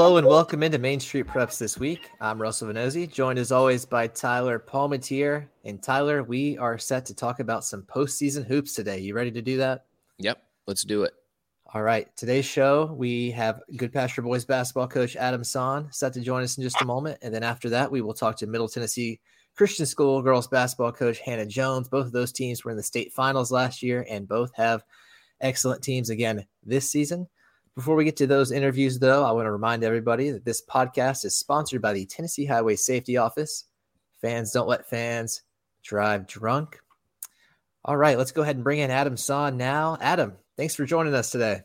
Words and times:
Hello 0.00 0.16
and 0.16 0.26
welcome 0.26 0.62
into 0.62 0.78
Main 0.78 0.98
Street 0.98 1.26
Preps 1.26 1.58
this 1.58 1.76
week. 1.76 2.08
I'm 2.22 2.40
Russell 2.40 2.68
Venozzi, 2.68 3.06
joined 3.06 3.38
as 3.38 3.52
always 3.52 3.84
by 3.84 4.06
Tyler 4.06 4.58
Palmatier. 4.58 5.46
And 5.66 5.82
Tyler, 5.82 6.22
we 6.22 6.56
are 6.56 6.78
set 6.78 7.04
to 7.04 7.14
talk 7.14 7.38
about 7.38 7.66
some 7.66 7.82
postseason 7.82 8.46
hoops 8.46 8.72
today. 8.72 8.98
You 8.98 9.14
ready 9.14 9.30
to 9.30 9.42
do 9.42 9.58
that? 9.58 9.84
Yep, 10.16 10.42
let's 10.66 10.84
do 10.84 11.02
it. 11.02 11.12
All 11.74 11.82
right. 11.82 12.08
Today's 12.16 12.46
show, 12.46 12.94
we 12.96 13.30
have 13.32 13.60
Goodpasture 13.74 14.24
Boys 14.24 14.46
basketball 14.46 14.88
coach 14.88 15.16
Adam 15.16 15.44
Son 15.44 15.88
set 15.92 16.14
to 16.14 16.22
join 16.22 16.44
us 16.44 16.56
in 16.56 16.62
just 16.62 16.80
a 16.80 16.86
moment. 16.86 17.18
And 17.20 17.32
then 17.34 17.42
after 17.42 17.68
that, 17.68 17.92
we 17.92 18.00
will 18.00 18.14
talk 18.14 18.36
to 18.38 18.46
Middle 18.46 18.68
Tennessee 18.68 19.20
Christian 19.54 19.84
School 19.84 20.22
girls 20.22 20.48
basketball 20.48 20.92
coach 20.92 21.18
Hannah 21.18 21.44
Jones. 21.44 21.90
Both 21.90 22.06
of 22.06 22.12
those 22.12 22.32
teams 22.32 22.64
were 22.64 22.70
in 22.70 22.78
the 22.78 22.82
state 22.82 23.12
finals 23.12 23.52
last 23.52 23.82
year 23.82 24.06
and 24.08 24.26
both 24.26 24.50
have 24.54 24.82
excellent 25.42 25.82
teams 25.82 26.08
again 26.08 26.46
this 26.64 26.90
season. 26.90 27.28
Before 27.76 27.94
we 27.94 28.04
get 28.04 28.16
to 28.16 28.26
those 28.26 28.52
interviews, 28.52 28.98
though, 28.98 29.24
I 29.24 29.32
want 29.32 29.46
to 29.46 29.52
remind 29.52 29.84
everybody 29.84 30.30
that 30.30 30.44
this 30.44 30.62
podcast 30.62 31.24
is 31.24 31.36
sponsored 31.36 31.80
by 31.80 31.92
the 31.92 32.04
Tennessee 32.04 32.44
Highway 32.44 32.76
Safety 32.76 33.16
Office. 33.16 33.64
Fans 34.20 34.52
don't 34.52 34.68
let 34.68 34.88
fans 34.88 35.42
drive 35.82 36.26
drunk. 36.26 36.80
All 37.84 37.96
right, 37.96 38.18
let's 38.18 38.32
go 38.32 38.42
ahead 38.42 38.56
and 38.56 38.64
bring 38.64 38.80
in 38.80 38.90
Adam 38.90 39.16
Son 39.16 39.56
now. 39.56 39.96
Adam, 40.00 40.34
thanks 40.56 40.74
for 40.74 40.84
joining 40.84 41.14
us 41.14 41.30
today. 41.30 41.62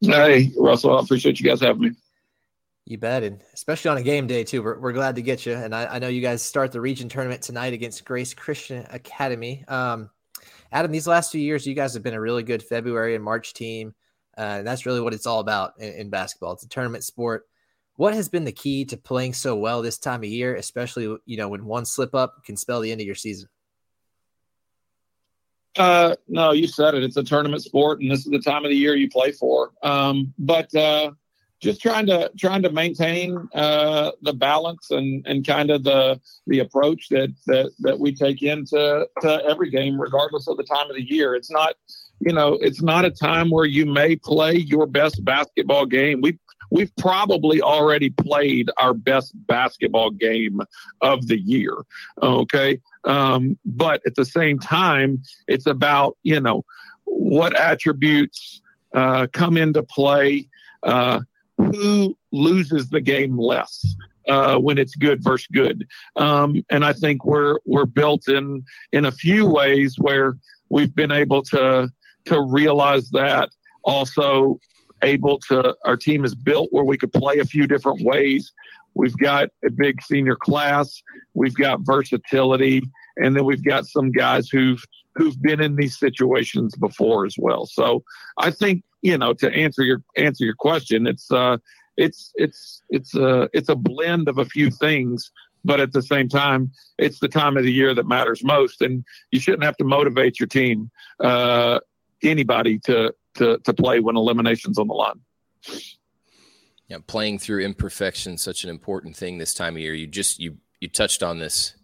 Hey, 0.00 0.50
Russell, 0.56 0.98
I 0.98 1.00
appreciate 1.00 1.38
you 1.38 1.46
guys 1.46 1.60
having 1.60 1.82
me. 1.82 1.90
You 2.86 2.98
bet, 2.98 3.22
and 3.22 3.40
especially 3.54 3.90
on 3.90 3.96
a 3.96 4.02
game 4.02 4.26
day 4.26 4.44
too. 4.44 4.62
We're, 4.62 4.78
we're 4.78 4.92
glad 4.92 5.14
to 5.16 5.22
get 5.22 5.46
you. 5.46 5.54
And 5.54 5.74
I, 5.74 5.86
I 5.86 5.98
know 5.98 6.08
you 6.08 6.20
guys 6.20 6.42
start 6.42 6.72
the 6.72 6.80
region 6.80 7.08
tournament 7.08 7.40
tonight 7.42 7.72
against 7.72 8.04
Grace 8.04 8.34
Christian 8.34 8.86
Academy. 8.90 9.64
Um, 9.68 10.10
Adam, 10.72 10.90
these 10.90 11.06
last 11.06 11.32
few 11.32 11.40
years, 11.40 11.66
you 11.66 11.74
guys 11.74 11.94
have 11.94 12.02
been 12.02 12.14
a 12.14 12.20
really 12.20 12.42
good 12.42 12.62
February 12.62 13.14
and 13.14 13.24
March 13.24 13.54
team. 13.54 13.94
Uh, 14.36 14.58
and 14.58 14.66
that's 14.66 14.86
really 14.86 15.00
what 15.00 15.14
it's 15.14 15.26
all 15.26 15.40
about 15.40 15.74
in, 15.78 15.92
in, 15.94 16.10
basketball. 16.10 16.52
It's 16.52 16.64
a 16.64 16.68
tournament 16.68 17.04
sport. 17.04 17.46
What 17.96 18.14
has 18.14 18.28
been 18.28 18.44
the 18.44 18.52
key 18.52 18.84
to 18.86 18.96
playing 18.96 19.34
so 19.34 19.56
well 19.56 19.80
this 19.80 19.98
time 19.98 20.20
of 20.20 20.28
year, 20.28 20.56
especially 20.56 21.04
you 21.24 21.36
know 21.36 21.48
when 21.48 21.64
one 21.64 21.84
slip 21.84 22.14
up 22.14 22.44
can 22.44 22.56
spell 22.56 22.80
the 22.80 22.90
end 22.90 23.00
of 23.00 23.06
your 23.06 23.14
season? 23.14 23.48
Uh, 25.76 26.14
no, 26.28 26.52
you 26.52 26.66
said 26.66 26.94
it. 26.94 27.02
It's 27.02 27.16
a 27.16 27.22
tournament 27.22 27.62
sport, 27.62 28.00
and 28.00 28.10
this 28.10 28.20
is 28.20 28.30
the 28.30 28.38
time 28.38 28.64
of 28.64 28.70
the 28.70 28.76
year 28.76 28.94
you 28.94 29.08
play 29.08 29.32
for. 29.32 29.72
Um, 29.82 30.32
but 30.38 30.72
uh, 30.74 31.12
just 31.60 31.80
trying 31.80 32.06
to 32.06 32.30
trying 32.38 32.62
to 32.62 32.70
maintain 32.70 33.48
uh, 33.54 34.12
the 34.22 34.32
balance 34.32 34.90
and, 34.90 35.26
and 35.26 35.46
kind 35.46 35.70
of 35.70 35.82
the 35.82 36.20
the 36.46 36.60
approach 36.60 37.08
that 37.08 37.34
that 37.46 37.72
that 37.80 37.98
we 37.98 38.14
take 38.14 38.42
into 38.42 39.08
to 39.20 39.44
every 39.46 39.70
game, 39.70 40.00
regardless 40.00 40.46
of 40.46 40.56
the 40.56 40.64
time 40.64 40.88
of 40.90 40.96
the 40.96 41.02
year. 41.02 41.34
It's 41.34 41.50
not 41.50 41.74
you 42.20 42.32
know, 42.32 42.54
it's 42.54 42.82
not 42.82 43.04
a 43.04 43.10
time 43.10 43.50
where 43.50 43.66
you 43.66 43.86
may 43.86 44.16
play 44.16 44.54
your 44.54 44.86
best 44.86 45.24
basketball 45.24 45.86
game. 45.86 46.20
We 46.20 46.38
we've 46.70 46.94
probably 46.96 47.60
already 47.60 48.10
played 48.10 48.70
our 48.78 48.94
best 48.94 49.32
basketball 49.46 50.10
game 50.10 50.60
of 51.02 51.26
the 51.28 51.38
year. 51.38 51.76
Okay. 52.22 52.80
Um, 53.04 53.58
but 53.64 54.02
at 54.06 54.16
the 54.16 54.24
same 54.24 54.58
time, 54.58 55.22
it's 55.46 55.66
about, 55.66 56.16
you 56.22 56.40
know, 56.40 56.64
what 57.04 57.56
attributes 57.58 58.60
uh, 58.94 59.26
come 59.32 59.56
into 59.56 59.82
play, 59.82 60.48
uh, 60.82 61.20
who 61.58 62.16
loses 62.32 62.88
the 62.88 63.00
game 63.00 63.38
less. 63.38 63.94
Uh, 64.26 64.56
when 64.56 64.78
it's 64.78 64.94
good 64.94 65.22
versus 65.22 65.46
good, 65.52 65.86
um, 66.16 66.64
and 66.70 66.82
I 66.82 66.94
think 66.94 67.26
we're 67.26 67.58
we're 67.66 67.84
built 67.84 68.26
in 68.26 68.64
in 68.90 69.04
a 69.04 69.12
few 69.12 69.46
ways 69.46 69.96
where 69.98 70.38
we've 70.70 70.94
been 70.94 71.12
able 71.12 71.42
to 71.42 71.90
to 72.26 72.40
realize 72.40 73.10
that. 73.10 73.50
Also, 73.84 74.58
able 75.02 75.38
to, 75.38 75.76
our 75.84 75.96
team 75.96 76.24
is 76.24 76.34
built 76.34 76.68
where 76.70 76.84
we 76.84 76.96
could 76.96 77.12
play 77.12 77.38
a 77.38 77.44
few 77.44 77.66
different 77.66 78.02
ways. 78.02 78.52
We've 78.94 79.16
got 79.16 79.50
a 79.64 79.70
big 79.70 80.00
senior 80.02 80.36
class, 80.36 81.02
we've 81.34 81.54
got 81.54 81.80
versatility, 81.80 82.82
and 83.16 83.36
then 83.36 83.44
we've 83.44 83.64
got 83.64 83.86
some 83.86 84.12
guys 84.12 84.48
who've 84.48 84.82
who've 85.16 85.40
been 85.42 85.60
in 85.60 85.76
these 85.76 85.96
situations 85.96 86.74
before 86.76 87.24
as 87.24 87.36
well. 87.38 87.66
So 87.66 88.02
I 88.38 88.50
think 88.50 88.82
you 89.02 89.18
know 89.18 89.32
to 89.34 89.52
answer 89.52 89.82
your 89.82 90.02
answer 90.16 90.44
your 90.44 90.54
question, 90.54 91.06
it's 91.08 91.30
uh, 91.30 91.58
it's 91.96 92.32
it's 92.36 92.82
it's 92.88 93.16
a 93.16 93.48
it's 93.52 93.68
a 93.68 93.76
blend 93.76 94.28
of 94.28 94.38
a 94.38 94.44
few 94.44 94.70
things 94.70 95.30
but 95.64 95.80
at 95.80 95.92
the 95.92 96.02
same 96.02 96.28
time, 96.28 96.70
it's 96.98 97.20
the 97.20 97.28
time 97.28 97.56
of 97.56 97.64
the 97.64 97.72
year 97.72 97.94
that 97.94 98.06
matters 98.06 98.44
most, 98.44 98.82
and 98.82 99.04
you 99.30 99.40
shouldn't 99.40 99.64
have 99.64 99.76
to 99.78 99.84
motivate 99.84 100.38
your 100.38 100.46
team. 100.46 100.90
Uh, 101.18 101.80
anybody 102.24 102.78
to 102.80 103.14
to 103.34 103.58
to 103.58 103.74
play 103.74 104.00
when 104.00 104.16
eliminations 104.16 104.78
on 104.78 104.88
the 104.88 104.94
line. 104.94 105.20
Yeah, 106.88 106.98
playing 107.06 107.38
through 107.38 107.60
imperfection 107.60 108.36
such 108.36 108.64
an 108.64 108.70
important 108.70 109.16
thing 109.16 109.38
this 109.38 109.54
time 109.54 109.74
of 109.74 109.80
year. 109.80 109.94
You 109.94 110.06
just 110.06 110.38
you 110.38 110.58
you 110.80 110.88
touched 110.88 111.22
on 111.22 111.38
this, 111.38 111.74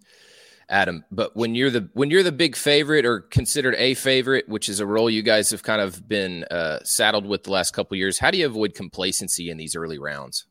Adam. 0.69 1.05
But 1.11 1.37
when 1.37 1.55
you're 1.55 1.71
the 1.71 1.89
when 1.95 2.11
you're 2.11 2.23
the 2.23 2.33
big 2.33 2.55
favorite 2.55 3.06
or 3.06 3.21
considered 3.21 3.75
a 3.77 3.95
favorite, 3.95 4.49
which 4.49 4.69
is 4.69 4.81
a 4.81 4.87
role 4.87 5.09
you 5.09 5.23
guys 5.23 5.50
have 5.50 5.62
kind 5.62 5.81
of 5.81 6.06
been 6.06 6.45
uh, 6.45 6.81
saddled 6.84 7.27
with 7.27 7.45
the 7.45 7.50
last 7.50 7.73
couple 7.73 7.97
years, 7.97 8.19
how 8.19 8.31
do 8.31 8.39
you 8.39 8.47
avoid 8.47 8.75
complacency 8.75 9.50
in 9.50 9.56
these 9.56 9.75
early 9.75 9.99
rounds? 9.99 10.47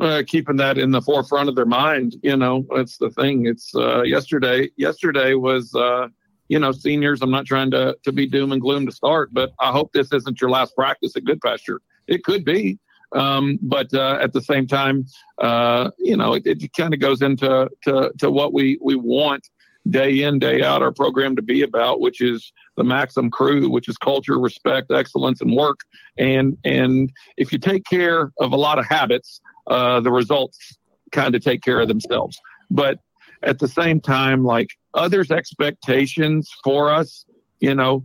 Uh, 0.00 0.22
keeping 0.26 0.56
that 0.56 0.78
in 0.78 0.90
the 0.90 1.02
forefront 1.02 1.50
of 1.50 1.54
their 1.54 1.66
mind, 1.66 2.16
you 2.22 2.36
know, 2.36 2.64
that's 2.74 2.96
the 2.96 3.10
thing. 3.10 3.46
It's 3.46 3.74
uh, 3.74 4.02
yesterday. 4.02 4.70
Yesterday 4.76 5.34
was 5.34 5.74
uh, 5.74 6.08
you 6.52 6.58
know, 6.58 6.70
seniors, 6.70 7.22
I'm 7.22 7.30
not 7.30 7.46
trying 7.46 7.70
to, 7.70 7.96
to 8.04 8.12
be 8.12 8.26
doom 8.26 8.52
and 8.52 8.60
gloom 8.60 8.84
to 8.84 8.92
start, 8.92 9.30
but 9.32 9.54
I 9.58 9.72
hope 9.72 9.94
this 9.94 10.12
isn't 10.12 10.38
your 10.38 10.50
last 10.50 10.76
practice 10.76 11.16
at 11.16 11.24
Goodpasture. 11.24 11.78
It 12.06 12.24
could 12.24 12.44
be. 12.44 12.78
Um, 13.12 13.58
but 13.62 13.92
uh, 13.94 14.18
at 14.20 14.34
the 14.34 14.42
same 14.42 14.66
time, 14.66 15.06
uh, 15.40 15.92
you 15.96 16.14
know, 16.14 16.34
it, 16.34 16.42
it 16.44 16.70
kind 16.74 16.92
of 16.92 17.00
goes 17.00 17.22
into 17.22 17.70
to, 17.84 18.12
to 18.18 18.30
what 18.30 18.52
we, 18.52 18.78
we 18.82 18.96
want 18.96 19.48
day 19.88 20.24
in, 20.24 20.38
day 20.38 20.62
out 20.62 20.82
our 20.82 20.92
program 20.92 21.36
to 21.36 21.42
be 21.42 21.62
about, 21.62 22.00
which 22.00 22.20
is 22.20 22.52
the 22.76 22.84
Maxim 22.84 23.30
crew, 23.30 23.70
which 23.70 23.88
is 23.88 23.96
culture, 23.96 24.38
respect, 24.38 24.90
excellence, 24.92 25.40
and 25.40 25.56
work. 25.56 25.80
And 26.18 26.58
and 26.64 27.10
if 27.38 27.50
you 27.50 27.58
take 27.58 27.84
care 27.86 28.30
of 28.40 28.52
a 28.52 28.56
lot 28.56 28.78
of 28.78 28.84
habits, 28.86 29.40
uh, 29.68 30.00
the 30.00 30.12
results 30.12 30.76
kind 31.12 31.34
of 31.34 31.42
take 31.42 31.62
care 31.62 31.80
of 31.80 31.88
themselves. 31.88 32.38
But 32.70 32.98
at 33.42 33.58
the 33.58 33.68
same 33.68 34.00
time, 34.00 34.44
like 34.44 34.70
others' 34.94 35.30
expectations 35.30 36.50
for 36.62 36.90
us, 36.90 37.24
you 37.60 37.74
know, 37.74 38.04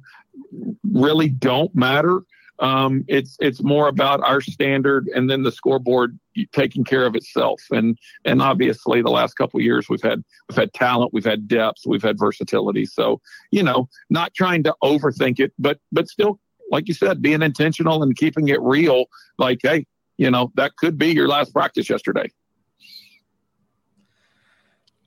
really 0.83 1.29
don't 1.29 1.73
matter. 1.75 2.21
Um, 2.59 3.05
it's 3.07 3.37
it's 3.39 3.61
more 3.61 3.87
about 3.87 4.21
our 4.23 4.41
standard 4.41 5.07
and 5.13 5.29
then 5.29 5.43
the 5.43 5.51
scoreboard 5.51 6.17
taking 6.53 6.83
care 6.83 7.05
of 7.05 7.15
itself. 7.15 7.61
And 7.71 7.97
and 8.25 8.41
obviously, 8.41 9.01
the 9.01 9.11
last 9.11 9.35
couple 9.35 9.61
years 9.61 9.89
we've 9.89 10.01
had 10.01 10.23
we've 10.49 10.57
had 10.57 10.73
talent, 10.73 11.13
we've 11.13 11.25
had 11.25 11.47
depth, 11.47 11.81
we've 11.85 12.01
had 12.01 12.17
versatility. 12.17 12.85
So 12.85 13.21
you 13.51 13.61
know, 13.61 13.89
not 14.09 14.33
trying 14.33 14.63
to 14.63 14.75
overthink 14.83 15.39
it, 15.39 15.53
but 15.59 15.79
but 15.91 16.07
still, 16.07 16.39
like 16.71 16.87
you 16.87 16.93
said, 16.93 17.21
being 17.21 17.43
intentional 17.43 18.01
and 18.01 18.15
keeping 18.15 18.47
it 18.47 18.61
real. 18.61 19.05
Like, 19.37 19.59
hey, 19.61 19.85
you 20.17 20.31
know, 20.31 20.51
that 20.55 20.77
could 20.77 20.97
be 20.97 21.09
your 21.09 21.27
last 21.27 21.53
practice 21.53 21.89
yesterday. 21.89 22.31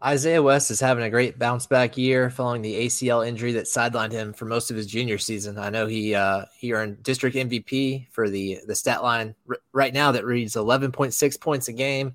Isaiah 0.02 0.42
West 0.42 0.70
is 0.70 0.80
having 0.80 1.04
a 1.04 1.10
great 1.10 1.38
bounce 1.38 1.66
back 1.66 1.98
year 1.98 2.30
following 2.30 2.62
the 2.62 2.86
ACL 2.86 3.26
injury 3.26 3.52
that 3.52 3.66
sidelined 3.66 4.12
him 4.12 4.32
for 4.32 4.46
most 4.46 4.70
of 4.70 4.76
his 4.76 4.86
junior 4.86 5.18
season. 5.18 5.58
I 5.58 5.68
know 5.68 5.86
he 5.86 6.14
uh, 6.14 6.46
he 6.56 6.72
earned 6.72 7.02
district 7.02 7.36
MVP 7.36 8.08
for 8.10 8.30
the 8.30 8.60
the 8.66 8.74
stat 8.74 9.02
line 9.02 9.34
r- 9.48 9.58
right 9.72 9.92
now 9.92 10.12
that 10.12 10.24
reads 10.24 10.56
11.6 10.56 11.40
points 11.40 11.68
a 11.68 11.72
game, 11.72 12.14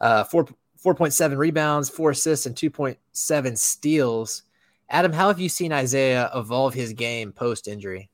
uh, 0.00 0.24
four 0.24 0.46
4.7 0.82 1.36
rebounds, 1.36 1.90
four 1.90 2.10
assists, 2.10 2.46
and 2.46 2.54
2.7 2.54 3.58
steals. 3.58 4.44
Adam, 4.88 5.12
how 5.12 5.28
have 5.28 5.40
you 5.40 5.48
seen 5.48 5.72
Isaiah 5.72 6.30
evolve 6.34 6.72
his 6.72 6.92
game 6.94 7.32
post 7.32 7.68
injury? 7.68 8.08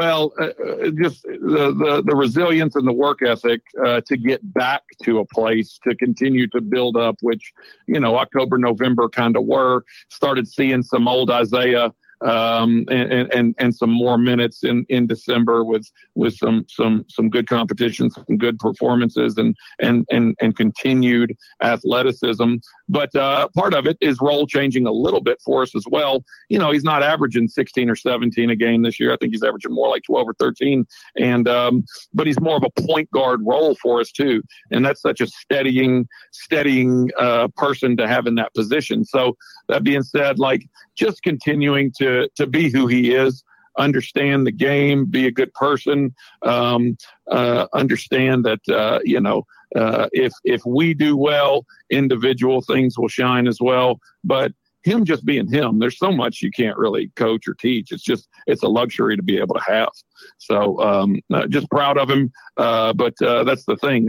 Well, 0.00 0.32
uh, 0.40 0.44
uh, 0.44 0.90
just 0.98 1.24
the, 1.24 1.74
the, 1.76 2.02
the 2.06 2.16
resilience 2.16 2.74
and 2.74 2.88
the 2.88 2.92
work 2.92 3.20
ethic 3.20 3.60
uh, 3.84 4.00
to 4.06 4.16
get 4.16 4.40
back 4.54 4.80
to 5.02 5.18
a 5.18 5.26
place 5.26 5.78
to 5.86 5.94
continue 5.94 6.46
to 6.46 6.62
build 6.62 6.96
up, 6.96 7.16
which 7.20 7.52
you 7.86 8.00
know 8.00 8.16
October, 8.16 8.56
November 8.56 9.10
kind 9.10 9.36
of 9.36 9.44
were. 9.44 9.84
Started 10.08 10.48
seeing 10.48 10.82
some 10.82 11.06
old 11.06 11.30
Isaiah 11.30 11.92
um, 12.22 12.84
and, 12.90 13.32
and 13.32 13.54
and 13.58 13.74
some 13.74 13.90
more 13.90 14.18
minutes 14.18 14.62
in, 14.62 14.84
in 14.88 15.06
December 15.06 15.64
with 15.64 15.86
with 16.14 16.34
some 16.34 16.66
some 16.68 17.04
some 17.08 17.30
good 17.30 17.48
competition, 17.48 18.10
some 18.10 18.36
good 18.36 18.58
performances, 18.58 19.38
and 19.38 19.56
and 19.78 20.06
and 20.10 20.36
and 20.40 20.56
continued 20.56 21.36
athleticism. 21.62 22.56
But 22.88 23.14
uh, 23.14 23.48
part 23.54 23.74
of 23.74 23.86
it 23.86 23.96
is 24.00 24.18
role 24.20 24.46
changing 24.46 24.86
a 24.86 24.92
little 24.92 25.20
bit 25.20 25.40
for 25.44 25.62
us 25.62 25.74
as 25.74 25.84
well. 25.88 26.24
You 26.48 26.58
know, 26.58 26.72
he's 26.72 26.84
not 26.84 27.02
averaging 27.02 27.48
16 27.48 27.88
or 27.88 27.94
17 27.94 28.50
a 28.50 28.56
game 28.56 28.82
this 28.82 28.98
year. 28.98 29.12
I 29.12 29.16
think 29.16 29.32
he's 29.32 29.44
averaging 29.44 29.72
more 29.72 29.88
like 29.88 30.02
12 30.02 30.28
or 30.28 30.34
13. 30.34 30.86
And 31.16 31.48
um, 31.48 31.84
but 32.12 32.26
he's 32.26 32.40
more 32.40 32.56
of 32.56 32.64
a 32.64 32.82
point 32.82 33.10
guard 33.12 33.40
role 33.44 33.76
for 33.76 34.00
us 34.00 34.10
too, 34.10 34.42
and 34.70 34.84
that's 34.84 35.00
such 35.00 35.20
a 35.20 35.26
steadying 35.26 36.06
steadying 36.32 37.10
uh, 37.18 37.48
person 37.56 37.96
to 37.96 38.06
have 38.06 38.26
in 38.26 38.34
that 38.34 38.52
position. 38.54 39.04
So 39.04 39.36
that 39.68 39.84
being 39.84 40.02
said, 40.02 40.38
like 40.38 40.66
just 40.96 41.22
continuing 41.22 41.92
to 41.98 42.09
to 42.36 42.46
be 42.46 42.70
who 42.70 42.86
he 42.86 43.14
is. 43.14 43.44
understand 43.78 44.46
the 44.46 44.52
game, 44.52 45.06
be 45.06 45.26
a 45.26 45.30
good 45.30 45.52
person, 45.54 46.14
um, 46.42 46.96
uh, 47.30 47.66
understand 47.72 48.44
that 48.44 48.60
uh, 48.68 48.98
you 49.04 49.20
know 49.20 49.44
uh, 49.76 50.08
if 50.12 50.32
if 50.44 50.62
we 50.66 50.94
do 50.94 51.16
well, 51.16 51.64
individual 51.90 52.60
things 52.60 52.98
will 52.98 53.08
shine 53.08 53.46
as 53.46 53.60
well. 53.60 54.00
But 54.24 54.52
him 54.82 55.04
just 55.04 55.24
being 55.24 55.50
him, 55.50 55.78
there's 55.78 55.98
so 55.98 56.10
much 56.10 56.42
you 56.42 56.50
can't 56.50 56.78
really 56.78 57.10
coach 57.16 57.46
or 57.46 57.54
teach. 57.54 57.92
It's 57.92 58.02
just 58.02 58.28
it's 58.46 58.62
a 58.62 58.68
luxury 58.68 59.16
to 59.16 59.22
be 59.22 59.38
able 59.38 59.54
to 59.54 59.64
have. 59.66 59.90
So 60.38 60.80
um, 60.80 61.20
uh, 61.32 61.46
just 61.46 61.70
proud 61.70 61.98
of 61.98 62.10
him. 62.10 62.32
Uh, 62.56 62.92
but 62.92 63.14
uh, 63.22 63.44
that's 63.44 63.64
the 63.64 63.76
thing. 63.76 64.08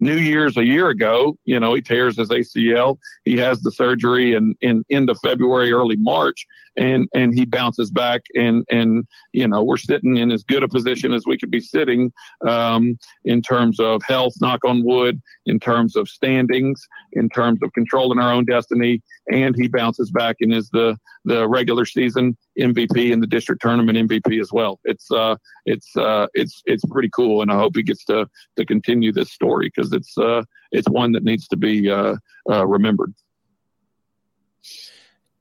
New 0.00 0.16
Year's 0.16 0.56
a 0.56 0.64
year 0.64 0.88
ago, 0.88 1.38
you 1.44 1.58
know, 1.58 1.72
he 1.74 1.80
tears 1.80 2.18
his 2.18 2.28
ACL. 2.28 2.98
He 3.24 3.36
has 3.38 3.62
the 3.62 3.70
surgery 3.70 4.34
in 4.34 4.54
in 4.60 4.84
end 4.90 5.08
of 5.08 5.18
February, 5.22 5.72
early 5.72 5.96
March, 5.96 6.46
and 6.76 7.08
and 7.14 7.32
he 7.34 7.44
bounces 7.44 7.90
back. 7.90 8.22
And 8.34 8.64
and 8.70 9.06
you 9.32 9.46
know, 9.46 9.62
we're 9.62 9.76
sitting 9.76 10.16
in 10.16 10.30
as 10.32 10.42
good 10.42 10.62
a 10.62 10.68
position 10.68 11.14
as 11.14 11.24
we 11.26 11.38
could 11.38 11.50
be 11.50 11.60
sitting 11.60 12.12
um, 12.46 12.98
in 13.24 13.40
terms 13.40 13.78
of 13.78 14.02
health. 14.06 14.34
Knock 14.40 14.64
on 14.64 14.84
wood. 14.84 15.22
In 15.46 15.60
terms 15.60 15.96
of 15.96 16.08
standings. 16.08 16.86
In 17.12 17.28
terms 17.28 17.60
of 17.62 17.72
controlling 17.72 18.18
our 18.18 18.32
own 18.32 18.44
destiny. 18.44 19.02
And 19.32 19.54
he 19.56 19.68
bounces 19.68 20.10
back 20.10 20.36
and 20.40 20.52
is 20.52 20.68
the 20.70 20.98
the 21.24 21.48
regular 21.48 21.86
season 21.86 22.36
MVP 22.58 23.12
and 23.12 23.22
the 23.22 23.26
district 23.26 23.62
tournament 23.62 23.98
MVP 23.98 24.40
as 24.40 24.52
well. 24.52 24.80
It's 24.84 25.10
uh, 25.10 25.36
it's 25.66 25.96
uh, 25.96 26.26
it's 26.34 26.62
it's 26.66 26.84
pretty 26.84 27.10
cool, 27.10 27.42
and 27.42 27.50
I 27.50 27.56
hope 27.56 27.76
he 27.76 27.82
gets 27.82 28.04
to 28.06 28.28
to 28.56 28.64
continue 28.64 29.12
this 29.12 29.32
story 29.32 29.70
because 29.74 29.92
it's 29.92 30.16
uh, 30.18 30.42
it's 30.72 30.88
one 30.88 31.12
that 31.12 31.24
needs 31.24 31.48
to 31.48 31.56
be 31.56 31.90
uh, 31.90 32.16
uh, 32.48 32.66
remembered. 32.66 33.14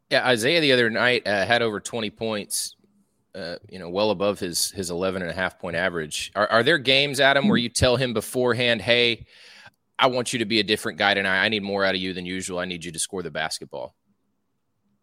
Yeah, 0.09 0.27
Isaiah 0.27 0.61
the 0.61 0.71
other 0.71 0.89
night 0.89 1.27
uh, 1.27 1.45
had 1.45 1.61
over 1.61 1.79
twenty 1.79 2.09
points. 2.09 2.75
Uh, 3.35 3.57
you 3.67 3.79
know, 3.79 3.89
well 3.89 4.11
above 4.11 4.37
his 4.39 4.69
his 4.69 4.91
11 4.91 5.23
and 5.23 5.31
a 5.31 5.33
half 5.33 5.57
point 5.57 5.75
average. 5.75 6.31
Are, 6.35 6.45
are 6.51 6.61
there 6.61 6.77
games, 6.77 7.19
Adam, 7.19 7.47
where 7.47 7.57
you 7.57 7.67
tell 7.67 7.95
him 7.95 8.13
beforehand, 8.13 8.79
"Hey, 8.79 9.25
I 9.97 10.05
want 10.05 10.33
you 10.33 10.39
to 10.39 10.45
be 10.45 10.59
a 10.59 10.63
different 10.63 10.99
guy 10.99 11.15
tonight. 11.15 11.43
I 11.43 11.49
need 11.49 11.63
more 11.63 11.83
out 11.83 11.95
of 11.95 12.01
you 12.01 12.13
than 12.13 12.27
usual. 12.27 12.59
I 12.59 12.65
need 12.65 12.85
you 12.85 12.91
to 12.91 12.99
score 12.99 13.23
the 13.23 13.31
basketball." 13.31 13.95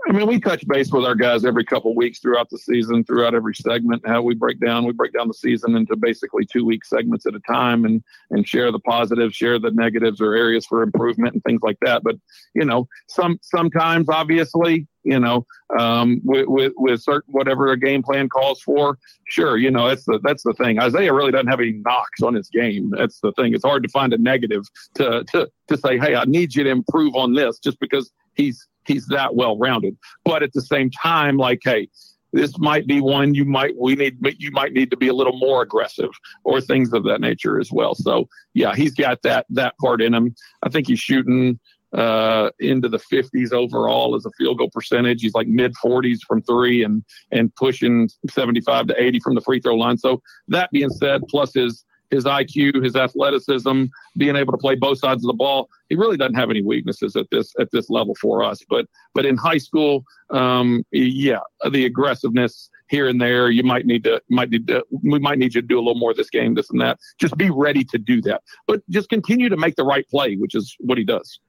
I 0.08 0.12
mean, 0.12 0.26
we 0.26 0.40
touch 0.40 0.66
base 0.66 0.90
with 0.90 1.04
our 1.04 1.14
guys 1.14 1.44
every 1.44 1.64
couple 1.64 1.94
weeks 1.94 2.20
throughout 2.20 2.48
the 2.48 2.58
season, 2.58 3.04
throughout 3.04 3.34
every 3.34 3.54
segment. 3.54 4.06
How 4.06 4.22
we 4.22 4.34
break 4.34 4.58
down, 4.58 4.86
we 4.86 4.92
break 4.92 5.12
down 5.12 5.28
the 5.28 5.34
season 5.34 5.76
into 5.76 5.94
basically 5.94 6.46
two 6.46 6.64
week 6.64 6.84
segments 6.84 7.26
at 7.26 7.34
a 7.34 7.40
time, 7.40 7.84
and 7.84 8.02
and 8.30 8.48
share 8.48 8.72
the 8.72 8.78
positives, 8.78 9.34
share 9.34 9.58
the 9.58 9.70
negatives 9.72 10.20
or 10.20 10.34
areas 10.34 10.64
for 10.64 10.82
improvement 10.82 11.34
and 11.34 11.44
things 11.44 11.60
like 11.62 11.78
that. 11.82 12.02
But 12.02 12.16
you 12.54 12.64
know, 12.64 12.88
some 13.08 13.38
sometimes 13.42 14.08
obviously, 14.08 14.88
you 15.04 15.20
know, 15.20 15.46
um, 15.78 16.20
with, 16.24 16.46
with 16.48 16.72
with 16.76 17.02
certain 17.02 17.32
whatever 17.32 17.70
a 17.70 17.78
game 17.78 18.02
plan 18.02 18.30
calls 18.30 18.62
for, 18.62 18.98
sure, 19.28 19.58
you 19.58 19.70
know, 19.70 19.88
that's 19.88 20.04
the 20.04 20.18
that's 20.22 20.44
the 20.44 20.54
thing. 20.54 20.78
Isaiah 20.78 21.12
really 21.12 21.32
doesn't 21.32 21.48
have 21.48 21.60
any 21.60 21.72
knocks 21.72 22.22
on 22.22 22.34
his 22.34 22.48
game. 22.48 22.90
That's 22.96 23.20
the 23.20 23.32
thing. 23.32 23.54
It's 23.54 23.64
hard 23.64 23.82
to 23.82 23.88
find 23.90 24.14
a 24.14 24.18
negative 24.18 24.64
to 24.94 25.24
to 25.24 25.50
to 25.68 25.76
say, 25.76 25.98
hey, 25.98 26.16
I 26.16 26.24
need 26.24 26.54
you 26.54 26.64
to 26.64 26.70
improve 26.70 27.14
on 27.14 27.34
this, 27.34 27.58
just 27.58 27.78
because 27.80 28.10
he's 28.34 28.66
he's 28.86 29.06
that 29.06 29.34
well 29.34 29.58
rounded. 29.58 29.96
But 30.24 30.42
at 30.42 30.52
the 30.52 30.62
same 30.62 30.90
time, 30.90 31.36
like, 31.36 31.60
hey, 31.64 31.88
this 32.32 32.58
might 32.58 32.86
be 32.86 33.00
one 33.00 33.34
you 33.34 33.44
might 33.44 33.76
we 33.76 33.94
need 33.94 34.18
you 34.38 34.50
might 34.52 34.72
need 34.72 34.90
to 34.90 34.96
be 34.96 35.08
a 35.08 35.14
little 35.14 35.36
more 35.36 35.62
aggressive 35.62 36.10
or 36.44 36.60
things 36.60 36.92
of 36.92 37.04
that 37.04 37.20
nature 37.20 37.58
as 37.58 37.72
well. 37.72 37.94
So 37.94 38.28
yeah, 38.54 38.74
he's 38.74 38.94
got 38.94 39.22
that 39.22 39.46
that 39.50 39.76
part 39.78 40.00
in 40.00 40.14
him. 40.14 40.34
I 40.62 40.68
think 40.68 40.86
he's 40.86 41.00
shooting 41.00 41.58
uh, 41.92 42.50
into 42.60 42.88
the 42.88 43.00
50s 43.00 43.52
overall 43.52 44.14
as 44.14 44.24
a 44.24 44.30
field 44.38 44.58
goal 44.58 44.70
percentage. 44.70 45.22
He's 45.22 45.34
like 45.34 45.48
mid 45.48 45.74
40s 45.84 46.20
from 46.26 46.42
three 46.42 46.84
and 46.84 47.04
and 47.32 47.54
pushing 47.56 48.08
75 48.28 48.88
to 48.88 49.02
80 49.02 49.20
from 49.20 49.34
the 49.34 49.40
free 49.40 49.60
throw 49.60 49.74
line. 49.74 49.98
So 49.98 50.22
that 50.48 50.70
being 50.70 50.90
said, 50.90 51.22
plus 51.28 51.54
his 51.54 51.84
his 52.10 52.24
IQ, 52.24 52.82
his 52.82 52.96
athleticism, 52.96 53.84
being 54.16 54.36
able 54.36 54.52
to 54.52 54.58
play 54.58 54.74
both 54.74 54.98
sides 54.98 55.24
of 55.24 55.28
the 55.28 55.34
ball. 55.34 55.68
He 55.88 55.96
really 55.96 56.16
doesn't 56.16 56.34
have 56.34 56.50
any 56.50 56.62
weaknesses 56.62 57.16
at 57.16 57.30
this 57.30 57.54
at 57.58 57.70
this 57.70 57.88
level 57.88 58.14
for 58.16 58.42
us. 58.42 58.62
But 58.68 58.86
but 59.14 59.24
in 59.24 59.36
high 59.36 59.58
school, 59.58 60.04
um, 60.30 60.84
yeah, 60.92 61.40
the 61.70 61.86
aggressiveness 61.86 62.70
here 62.88 63.08
and 63.08 63.20
there, 63.20 63.50
you 63.50 63.62
might 63.62 63.86
need 63.86 64.04
to 64.04 64.20
might 64.28 64.50
need 64.50 64.66
to 64.66 64.84
we 64.90 65.18
might 65.18 65.38
need 65.38 65.54
you 65.54 65.60
to 65.60 65.66
do 65.66 65.78
a 65.78 65.82
little 65.82 65.98
more 65.98 66.10
of 66.10 66.16
this 66.16 66.30
game, 66.30 66.54
this 66.54 66.70
and 66.70 66.80
that. 66.80 66.98
Just 67.18 67.36
be 67.36 67.50
ready 67.50 67.84
to 67.84 67.98
do 67.98 68.20
that, 68.22 68.42
but 68.66 68.82
just 68.90 69.08
continue 69.08 69.48
to 69.48 69.56
make 69.56 69.76
the 69.76 69.84
right 69.84 70.06
play, 70.08 70.36
which 70.36 70.54
is 70.54 70.76
what 70.80 70.98
he 70.98 71.04
does. 71.04 71.40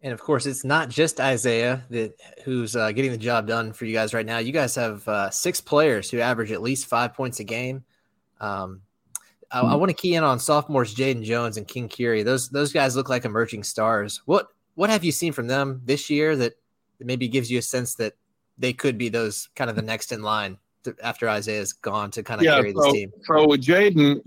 And 0.00 0.12
of 0.12 0.20
course, 0.20 0.46
it's 0.46 0.64
not 0.64 0.88
just 0.88 1.20
Isaiah 1.20 1.82
that 1.90 2.14
who's 2.44 2.76
uh, 2.76 2.92
getting 2.92 3.10
the 3.10 3.18
job 3.18 3.48
done 3.48 3.72
for 3.72 3.84
you 3.84 3.92
guys 3.92 4.14
right 4.14 4.24
now. 4.24 4.38
You 4.38 4.52
guys 4.52 4.76
have 4.76 5.06
uh, 5.08 5.30
six 5.30 5.60
players 5.60 6.08
who 6.08 6.20
average 6.20 6.52
at 6.52 6.62
least 6.62 6.86
five 6.86 7.14
points 7.14 7.40
a 7.40 7.44
game. 7.44 7.84
Um, 8.40 8.82
I, 9.50 9.60
I 9.60 9.72
hmm. 9.72 9.80
want 9.80 9.90
to 9.90 9.94
key 9.94 10.14
in 10.14 10.24
on 10.24 10.38
sophomores 10.38 10.94
Jaden 10.94 11.22
Jones 11.22 11.56
and 11.56 11.66
King 11.66 11.88
Curie. 11.88 12.22
Those 12.22 12.48
those 12.48 12.72
guys 12.72 12.96
look 12.96 13.08
like 13.08 13.24
emerging 13.24 13.64
stars. 13.64 14.22
What 14.26 14.48
what 14.74 14.90
have 14.90 15.04
you 15.04 15.12
seen 15.12 15.32
from 15.32 15.46
them 15.46 15.82
this 15.84 16.10
year 16.10 16.36
that 16.36 16.54
maybe 17.00 17.28
gives 17.28 17.50
you 17.50 17.58
a 17.58 17.62
sense 17.62 17.94
that 17.96 18.14
they 18.58 18.72
could 18.72 18.98
be 18.98 19.08
those 19.08 19.48
kind 19.54 19.70
of 19.70 19.76
the 19.76 19.82
next 19.82 20.12
in 20.12 20.22
line 20.22 20.58
to, 20.84 20.94
after 21.02 21.28
Isaiah's 21.28 21.72
gone 21.72 22.10
to 22.12 22.22
kind 22.22 22.40
of 22.40 22.44
yeah, 22.44 22.56
carry 22.56 22.72
so, 22.72 22.82
this 22.82 22.92
team? 22.92 23.12
So 23.22 23.48
with 23.48 23.62
Jaden, 23.62 24.20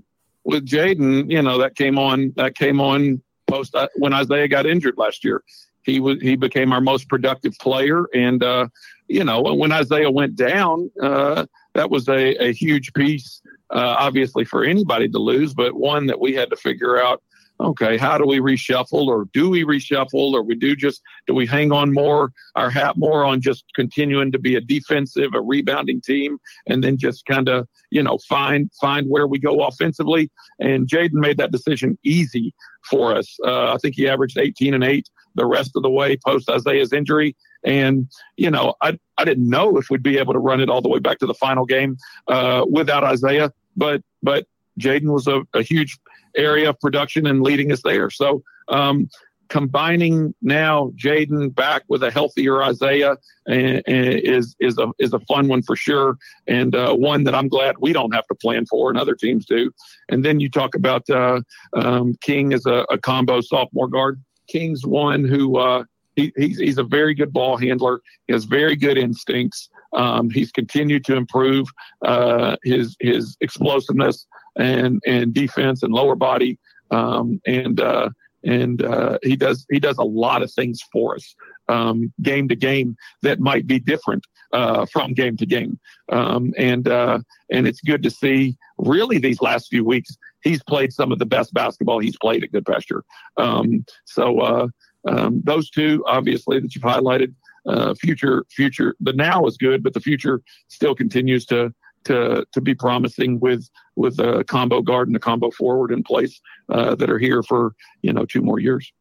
with 0.43 0.65
Jaden, 0.65 1.29
you 1.29 1.41
know 1.41 1.57
that 1.59 1.75
came 1.75 1.97
on 1.97 2.33
that 2.37 2.55
came 2.55 2.81
on 2.81 3.21
post 3.47 3.75
uh, 3.75 3.87
when 3.95 4.13
Isaiah 4.13 4.47
got 4.47 4.65
injured 4.65 4.97
last 4.97 5.23
year. 5.23 5.43
He 5.83 5.99
was 5.99 6.19
he 6.21 6.35
became 6.35 6.73
our 6.73 6.81
most 6.81 7.09
productive 7.09 7.57
player, 7.59 8.05
and 8.13 8.43
uh, 8.43 8.67
you 9.07 9.23
know 9.23 9.41
when 9.41 9.71
Isaiah 9.71 10.11
went 10.11 10.35
down, 10.35 10.89
uh, 11.01 11.45
that 11.73 11.89
was 11.89 12.07
a, 12.09 12.35
a 12.43 12.53
huge 12.53 12.93
piece 12.93 13.41
uh, 13.71 13.95
obviously 13.99 14.45
for 14.45 14.63
anybody 14.63 15.07
to 15.09 15.17
lose, 15.17 15.53
but 15.53 15.73
one 15.73 16.07
that 16.07 16.19
we 16.19 16.33
had 16.33 16.49
to 16.49 16.55
figure 16.55 17.01
out. 17.01 17.21
Okay, 17.59 17.95
how 17.95 18.17
do 18.17 18.25
we 18.25 18.39
reshuffle, 18.39 19.05
or 19.05 19.27
do 19.33 19.51
we 19.51 19.63
reshuffle, 19.63 20.33
or 20.33 20.41
we 20.41 20.55
do 20.55 20.75
just 20.75 20.99
do 21.27 21.35
we 21.35 21.45
hang 21.45 21.71
on 21.71 21.93
more 21.93 22.31
our 22.55 22.71
hat 22.71 22.97
more 22.97 23.23
on 23.23 23.39
just 23.39 23.65
continuing 23.75 24.31
to 24.31 24.39
be 24.39 24.55
a 24.55 24.61
defensive, 24.61 25.35
a 25.35 25.41
rebounding 25.41 26.01
team, 26.01 26.39
and 26.65 26.83
then 26.83 26.97
just 26.97 27.23
kind 27.27 27.47
of 27.47 27.67
you 27.91 28.01
know 28.01 28.17
find 28.27 28.71
find 28.81 29.07
where 29.07 29.27
we 29.27 29.37
go 29.37 29.61
offensively. 29.61 30.31
And 30.59 30.87
Jaden 30.87 31.13
made 31.13 31.37
that 31.37 31.51
decision 31.51 31.99
easy 32.03 32.51
for 32.89 33.15
us. 33.15 33.37
Uh, 33.45 33.73
I 33.73 33.77
think 33.77 33.93
he 33.93 34.09
averaged 34.09 34.39
18 34.39 34.73
and 34.73 34.83
eight 34.83 35.07
the 35.35 35.45
rest 35.45 35.71
of 35.75 35.83
the 35.83 35.89
way 35.89 36.17
post 36.17 36.49
Isaiah's 36.49 36.93
injury. 36.93 37.35
And, 37.63 38.09
you 38.37 38.49
know, 38.49 38.75
I, 38.81 38.97
I 39.17 39.25
didn't 39.25 39.47
know 39.47 39.77
if 39.77 39.89
we'd 39.89 40.03
be 40.03 40.17
able 40.17 40.33
to 40.33 40.39
run 40.39 40.61
it 40.61 40.69
all 40.69 40.81
the 40.81 40.89
way 40.89 40.99
back 40.99 41.19
to 41.19 41.27
the 41.27 41.33
final 41.33 41.65
game 41.65 41.97
uh, 42.27 42.65
without 42.69 43.03
Isaiah 43.03 43.51
but 43.75 44.01
but 44.21 44.45
Jaden 44.79 45.11
was 45.13 45.27
a, 45.27 45.41
a, 45.53 45.61
huge 45.61 45.99
area 46.35 46.69
of 46.69 46.79
production 46.79 47.27
and 47.27 47.41
leading 47.41 47.71
us 47.71 47.81
there. 47.83 48.09
So 48.09 48.41
um, 48.69 49.09
combining 49.51 50.33
now 50.41 50.93
Jaden 50.95 51.53
back 51.53 51.83
with 51.89 52.03
a 52.03 52.09
healthier 52.09 52.63
Isaiah 52.63 53.17
and, 53.45 53.83
and 53.85 54.07
is 54.07 54.55
is 54.59 54.77
a 54.77 54.87
is 54.97 55.13
a 55.13 55.19
fun 55.19 55.49
one 55.49 55.61
for 55.61 55.75
sure, 55.75 56.17
and 56.47 56.73
uh, 56.73 56.95
one 56.95 57.25
that 57.25 57.35
I'm 57.35 57.49
glad 57.49 57.75
we 57.79 57.93
don't 57.93 58.13
have 58.13 58.25
to 58.27 58.35
plan 58.35 58.65
for, 58.65 58.89
and 58.89 58.97
other 58.97 59.13
teams 59.13 59.45
do. 59.45 59.71
And 60.09 60.23
then 60.23 60.39
you 60.39 60.49
talk 60.49 60.73
about 60.73 61.07
uh, 61.09 61.41
um, 61.73 62.15
King 62.21 62.53
as 62.53 62.65
a, 62.65 62.85
a, 62.89 62.97
combo 62.97 63.41
sophomore 63.41 63.89
guard. 63.89 64.21
King's 64.47 64.85
one 64.85 65.25
who. 65.25 65.57
Uh, 65.57 65.83
he, 66.17 66.33
he's, 66.35 66.59
he's 66.59 66.77
a 66.77 66.83
very 66.83 67.13
good 67.13 67.31
ball 67.31 67.55
handler. 67.55 68.01
He 68.27 68.33
has 68.33 68.43
very 68.43 68.75
good 68.75 68.97
instincts. 68.97 69.69
Um, 69.93 70.29
he's 70.29 70.51
continued 70.51 71.05
to 71.05 71.15
improve 71.15 71.67
uh, 72.03 72.55
his 72.63 72.95
his 72.99 73.37
explosiveness 73.41 74.25
and 74.57 75.01
and 75.05 75.33
defense 75.33 75.83
and 75.83 75.93
lower 75.93 76.15
body, 76.15 76.57
um, 76.91 77.41
and 77.45 77.79
uh, 77.79 78.09
and 78.43 78.83
uh, 78.83 79.17
he 79.23 79.35
does 79.35 79.65
he 79.69 79.79
does 79.79 79.97
a 79.97 80.03
lot 80.03 80.41
of 80.41 80.51
things 80.51 80.81
for 80.91 81.15
us 81.15 81.35
um, 81.67 82.11
game 82.21 82.47
to 82.47 82.55
game 82.55 82.95
that 83.21 83.39
might 83.39 83.67
be 83.67 83.79
different 83.79 84.25
uh, 84.53 84.85
from 84.85 85.13
game 85.13 85.37
to 85.37 85.45
game, 85.45 85.79
um, 86.11 86.53
and 86.57 86.87
uh, 86.87 87.19
and 87.51 87.67
it's 87.67 87.81
good 87.81 88.03
to 88.03 88.09
see. 88.09 88.57
Really, 88.77 89.17
these 89.17 89.41
last 89.41 89.67
few 89.67 89.85
weeks, 89.85 90.17
he's 90.43 90.63
played 90.63 90.91
some 90.91 91.11
of 91.11 91.19
the 91.19 91.25
best 91.25 91.53
basketball 91.53 91.99
he's 91.99 92.17
played 92.17 92.43
at 92.43 92.51
Goodpasture. 92.51 93.01
Um, 93.37 93.85
so 94.05 94.39
uh, 94.39 94.67
um, 95.07 95.41
those 95.43 95.69
two, 95.69 96.03
obviously, 96.07 96.59
that 96.59 96.75
you've 96.75 96.83
highlighted, 96.83 97.33
uh, 97.67 97.93
future 97.95 98.45
future 98.49 98.95
the 98.99 99.13
now 99.13 99.45
is 99.45 99.57
good, 99.57 99.83
but 99.83 99.93
the 99.93 99.99
future 99.99 100.41
still 100.67 100.95
continues 100.95 101.45
to 101.45 101.73
to 102.05 102.45
to 102.51 102.61
be 102.61 102.73
promising 102.73 103.39
with 103.39 103.69
with 103.95 104.19
a 104.19 104.43
combo 104.45 104.81
guard 104.81 105.07
and 105.07 105.15
a 105.15 105.19
combo 105.19 105.51
forward 105.51 105.91
in 105.91 106.03
place 106.03 106.39
uh, 106.69 106.95
that 106.95 107.09
are 107.09 107.19
here 107.19 107.43
for 107.43 107.75
you 108.01 108.13
know 108.13 108.25
two 108.25 108.41
more 108.41 108.59
years. 108.59 108.91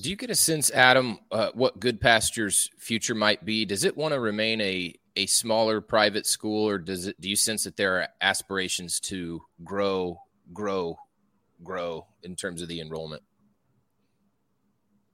Do 0.00 0.10
you 0.10 0.16
get 0.16 0.30
a 0.30 0.34
sense, 0.34 0.70
Adam, 0.70 1.18
uh, 1.32 1.48
what 1.54 1.80
Goodpasture's 1.80 2.70
future 2.78 3.16
might 3.16 3.44
be? 3.44 3.64
Does 3.64 3.84
it 3.84 3.96
want 3.96 4.14
to 4.14 4.20
remain 4.20 4.60
a 4.60 4.94
a 5.16 5.26
smaller 5.26 5.80
private 5.80 6.26
school, 6.26 6.68
or 6.68 6.78
does 6.78 7.08
it? 7.08 7.20
Do 7.20 7.28
you 7.28 7.36
sense 7.36 7.64
that 7.64 7.76
there 7.76 7.96
are 7.96 8.08
aspirations 8.20 9.00
to 9.00 9.42
grow, 9.64 10.20
grow, 10.52 10.96
grow 11.64 12.06
in 12.22 12.36
terms 12.36 12.62
of 12.62 12.68
the 12.68 12.80
enrollment? 12.80 13.22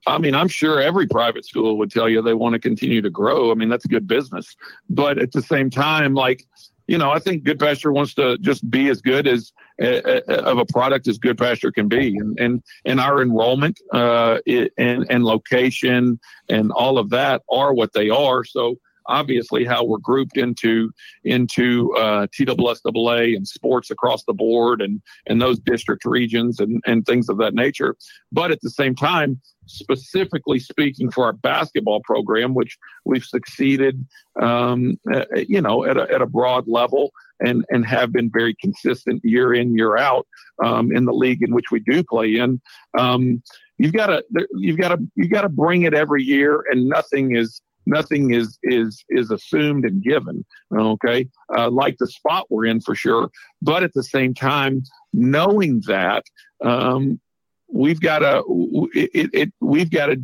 I 0.07 0.17
mean, 0.19 0.35
I'm 0.35 0.47
sure 0.47 0.81
every 0.81 1.07
private 1.07 1.45
school 1.45 1.77
would 1.77 1.91
tell 1.91 2.07
you 2.07 2.21
they 2.21 2.33
want 2.33 2.53
to 2.53 2.59
continue 2.59 3.01
to 3.01 3.09
grow. 3.09 3.51
I 3.51 3.55
mean, 3.55 3.69
that's 3.69 3.85
good 3.85 4.07
business. 4.07 4.55
But 4.89 5.17
at 5.17 5.31
the 5.31 5.41
same 5.41 5.69
time, 5.69 6.13
like, 6.13 6.45
you 6.87 6.97
know, 6.97 7.09
I 7.09 7.19
think 7.19 7.43
Good 7.43 7.57
Goodpasture 7.57 7.91
wants 7.91 8.13
to 8.15 8.37
just 8.37 8.69
be 8.69 8.89
as 8.89 9.01
good 9.01 9.27
as 9.27 9.51
uh, 9.81 10.21
of 10.27 10.59
a 10.59 10.65
product 10.65 11.07
as 11.07 11.17
Good 11.17 11.37
Goodpasture 11.37 11.73
can 11.73 11.87
be, 11.87 12.15
and 12.17 12.39
and, 12.39 12.63
and 12.85 12.99
our 12.99 13.21
enrollment 13.21 13.79
uh, 13.91 14.37
and 14.77 15.05
and 15.09 15.23
location 15.23 16.19
and 16.47 16.71
all 16.71 16.99
of 16.99 17.09
that 17.09 17.41
are 17.51 17.73
what 17.73 17.93
they 17.93 18.09
are. 18.11 18.43
So 18.43 18.77
obviously 19.07 19.65
how 19.65 19.83
we're 19.83 19.97
grouped 19.97 20.37
into 20.37 20.91
into 21.23 21.93
uh, 21.95 22.27
TSSAA 22.27 23.35
and 23.35 23.47
sports 23.47 23.91
across 23.91 24.23
the 24.25 24.33
board 24.33 24.81
and 24.81 25.01
and 25.27 25.41
those 25.41 25.59
district 25.59 26.05
regions 26.05 26.59
and 26.59 26.81
and 26.85 27.05
things 27.05 27.29
of 27.29 27.37
that 27.37 27.53
nature. 27.53 27.95
But 28.31 28.51
at 28.51 28.61
the 28.61 28.69
same 28.69 28.95
time, 28.95 29.41
specifically 29.67 30.59
speaking 30.59 31.11
for 31.11 31.25
our 31.25 31.33
basketball 31.33 32.01
program, 32.01 32.53
which 32.53 32.77
we've 33.03 33.23
succeeded, 33.23 34.05
um, 34.41 34.99
uh, 35.13 35.25
you 35.47 35.61
know, 35.61 35.85
at 35.85 35.97
a, 35.97 36.11
at 36.13 36.21
a 36.21 36.25
broad 36.25 36.67
level 36.67 37.11
and 37.39 37.65
and 37.69 37.85
have 37.85 38.11
been 38.11 38.29
very 38.31 38.55
consistent 38.61 39.21
year 39.23 39.53
in 39.53 39.75
year 39.75 39.97
out 39.97 40.27
um, 40.63 40.91
in 40.95 41.05
the 41.05 41.13
league 41.13 41.43
in 41.43 41.53
which 41.53 41.71
we 41.71 41.79
do 41.79 42.03
play 42.03 42.35
in. 42.35 42.61
Um, 42.97 43.41
you've 43.77 43.93
got 43.93 44.07
to 44.07 44.23
you've 44.55 44.77
got 44.77 44.89
to 44.89 44.99
you've 45.15 45.31
got 45.31 45.41
to 45.41 45.49
bring 45.49 45.83
it 45.83 45.93
every 45.93 46.23
year, 46.23 46.63
and 46.69 46.87
nothing 46.87 47.35
is 47.35 47.61
nothing 47.85 48.33
is 48.33 48.57
is 48.63 49.03
is 49.09 49.31
assumed 49.31 49.85
and 49.85 50.03
given 50.03 50.45
okay? 50.73 51.27
Uh, 51.55 51.69
like 51.69 51.97
the 51.97 52.07
spot 52.07 52.45
we're 52.49 52.65
in 52.65 52.81
for 52.81 52.95
sure. 52.95 53.29
But 53.61 53.83
at 53.83 53.93
the 53.93 54.03
same 54.03 54.33
time 54.33 54.83
knowing 55.13 55.81
that 55.87 56.23
um, 56.63 57.19
we've 57.71 58.01
got 58.01 58.19
to 58.19 58.43
it, 58.93 59.29
it, 59.33 59.53
we've 59.59 59.91
got 59.91 60.07
to 60.07 60.21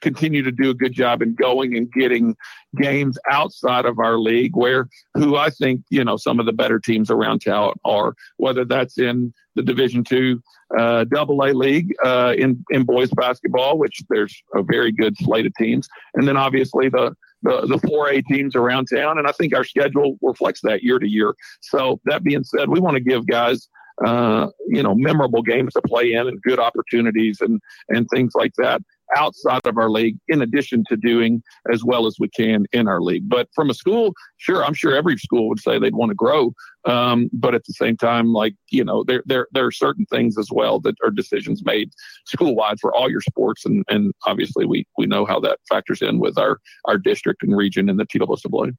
continue 0.00 0.42
to 0.42 0.52
do 0.52 0.70
a 0.70 0.74
good 0.74 0.92
job 0.92 1.22
in 1.22 1.34
going 1.34 1.76
and 1.76 1.90
getting 1.92 2.36
games 2.80 3.18
outside 3.30 3.84
of 3.84 3.98
our 3.98 4.18
league 4.18 4.56
where 4.56 4.88
who 5.14 5.36
I 5.36 5.50
think, 5.50 5.82
you 5.90 6.04
know, 6.04 6.16
some 6.16 6.40
of 6.40 6.46
the 6.46 6.52
better 6.52 6.78
teams 6.78 7.10
around 7.10 7.40
town 7.40 7.74
are, 7.84 8.14
whether 8.36 8.64
that's 8.64 8.98
in 8.98 9.32
the 9.54 9.62
Division 9.62 10.04
two 10.04 10.42
uh, 10.76 11.04
double 11.04 11.42
A 11.44 11.52
league 11.52 11.94
uh, 12.04 12.34
in, 12.36 12.64
in 12.70 12.84
boys 12.84 13.10
basketball, 13.10 13.78
which 13.78 14.02
there's 14.08 14.42
a 14.54 14.62
very 14.62 14.90
good 14.90 15.16
slate 15.18 15.46
of 15.46 15.54
teams. 15.54 15.88
And 16.14 16.26
then 16.26 16.36
obviously 16.36 16.88
the, 16.88 17.14
the, 17.42 17.66
the 17.66 17.76
4A 17.76 18.24
teams 18.26 18.56
around 18.56 18.86
town. 18.86 19.18
And 19.18 19.28
I 19.28 19.32
think 19.32 19.54
our 19.54 19.64
schedule 19.64 20.18
reflects 20.22 20.60
that 20.62 20.82
year 20.82 20.98
to 20.98 21.08
year. 21.08 21.34
So 21.60 22.00
that 22.06 22.24
being 22.24 22.44
said, 22.44 22.68
we 22.68 22.80
want 22.80 22.96
to 22.96 23.02
give 23.02 23.26
guys 23.26 23.68
uh, 24.04 24.48
you 24.66 24.82
know, 24.82 24.94
memorable 24.94 25.42
games 25.42 25.72
to 25.72 25.82
play 25.82 26.14
in 26.14 26.26
and 26.26 26.42
good 26.42 26.58
opportunities 26.58 27.40
and, 27.40 27.60
and 27.88 28.08
things 28.12 28.32
like 28.34 28.52
that 28.56 28.82
outside 29.16 29.60
of 29.64 29.78
our 29.78 29.90
league, 29.90 30.18
in 30.28 30.42
addition 30.42 30.84
to 30.88 30.96
doing 30.96 31.42
as 31.72 31.84
well 31.84 32.06
as 32.06 32.16
we 32.18 32.28
can 32.28 32.66
in 32.72 32.88
our 32.88 33.00
league. 33.00 33.28
But 33.28 33.48
from 33.54 33.70
a 33.70 33.74
school, 33.74 34.12
sure, 34.38 34.64
I'm 34.64 34.74
sure 34.74 34.94
every 34.94 35.16
school 35.18 35.48
would 35.48 35.60
say 35.60 35.78
they'd 35.78 35.94
want 35.94 36.10
to 36.10 36.14
grow. 36.14 36.52
Um, 36.86 37.30
but 37.32 37.54
at 37.54 37.64
the 37.64 37.72
same 37.72 37.96
time, 37.96 38.32
like, 38.32 38.54
you 38.70 38.84
know, 38.84 39.04
there, 39.04 39.22
there, 39.24 39.48
there 39.52 39.66
are 39.66 39.72
certain 39.72 40.04
things 40.06 40.36
as 40.36 40.48
well 40.52 40.80
that 40.80 40.96
are 41.02 41.10
decisions 41.10 41.64
made 41.64 41.90
school 42.26 42.54
wide 42.54 42.78
for 42.80 42.94
all 42.94 43.10
your 43.10 43.22
sports. 43.22 43.64
And, 43.64 43.84
and 43.88 44.12
obviously 44.26 44.66
we, 44.66 44.86
we 44.98 45.06
know 45.06 45.24
how 45.24 45.40
that 45.40 45.60
factors 45.68 46.02
in 46.02 46.18
with 46.18 46.36
our, 46.36 46.60
our 46.84 46.98
district 46.98 47.42
and 47.42 47.56
region 47.56 47.88
and 47.88 47.98
the 47.98 48.06
TSSAA. 48.06 48.76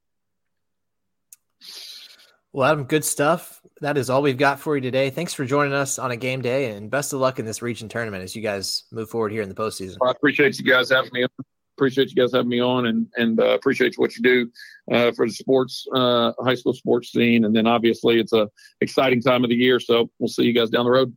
Well, 2.56 2.72
Adam, 2.72 2.84
good 2.84 3.04
stuff. 3.04 3.60
That 3.82 3.98
is 3.98 4.08
all 4.08 4.22
we've 4.22 4.38
got 4.38 4.60
for 4.60 4.76
you 4.76 4.80
today. 4.80 5.10
Thanks 5.10 5.34
for 5.34 5.44
joining 5.44 5.74
us 5.74 5.98
on 5.98 6.10
a 6.10 6.16
game 6.16 6.40
day, 6.40 6.70
and 6.70 6.90
best 6.90 7.12
of 7.12 7.20
luck 7.20 7.38
in 7.38 7.44
this 7.44 7.60
region 7.60 7.90
tournament 7.90 8.24
as 8.24 8.34
you 8.34 8.40
guys 8.40 8.84
move 8.90 9.10
forward 9.10 9.30
here 9.30 9.42
in 9.42 9.50
the 9.50 9.54
postseason. 9.54 9.98
I 10.02 10.10
appreciate 10.10 10.58
you 10.58 10.64
guys 10.64 10.88
having 10.88 11.10
me. 11.12 11.24
On. 11.24 11.28
Appreciate 11.76 12.08
you 12.08 12.14
guys 12.14 12.32
having 12.32 12.48
me 12.48 12.62
on, 12.62 12.86
and 12.86 13.08
and 13.16 13.38
uh, 13.38 13.48
appreciate 13.48 13.98
what 13.98 14.16
you 14.16 14.22
do 14.22 14.50
uh, 14.90 15.12
for 15.12 15.26
the 15.26 15.34
sports, 15.34 15.86
uh, 15.94 16.32
high 16.40 16.54
school 16.54 16.72
sports 16.72 17.12
scene, 17.12 17.44
and 17.44 17.54
then 17.54 17.66
obviously 17.66 18.18
it's 18.18 18.32
a 18.32 18.48
exciting 18.80 19.20
time 19.20 19.44
of 19.44 19.50
the 19.50 19.56
year. 19.56 19.78
So 19.78 20.10
we'll 20.18 20.28
see 20.28 20.44
you 20.44 20.54
guys 20.54 20.70
down 20.70 20.86
the 20.86 20.92
road. 20.92 21.14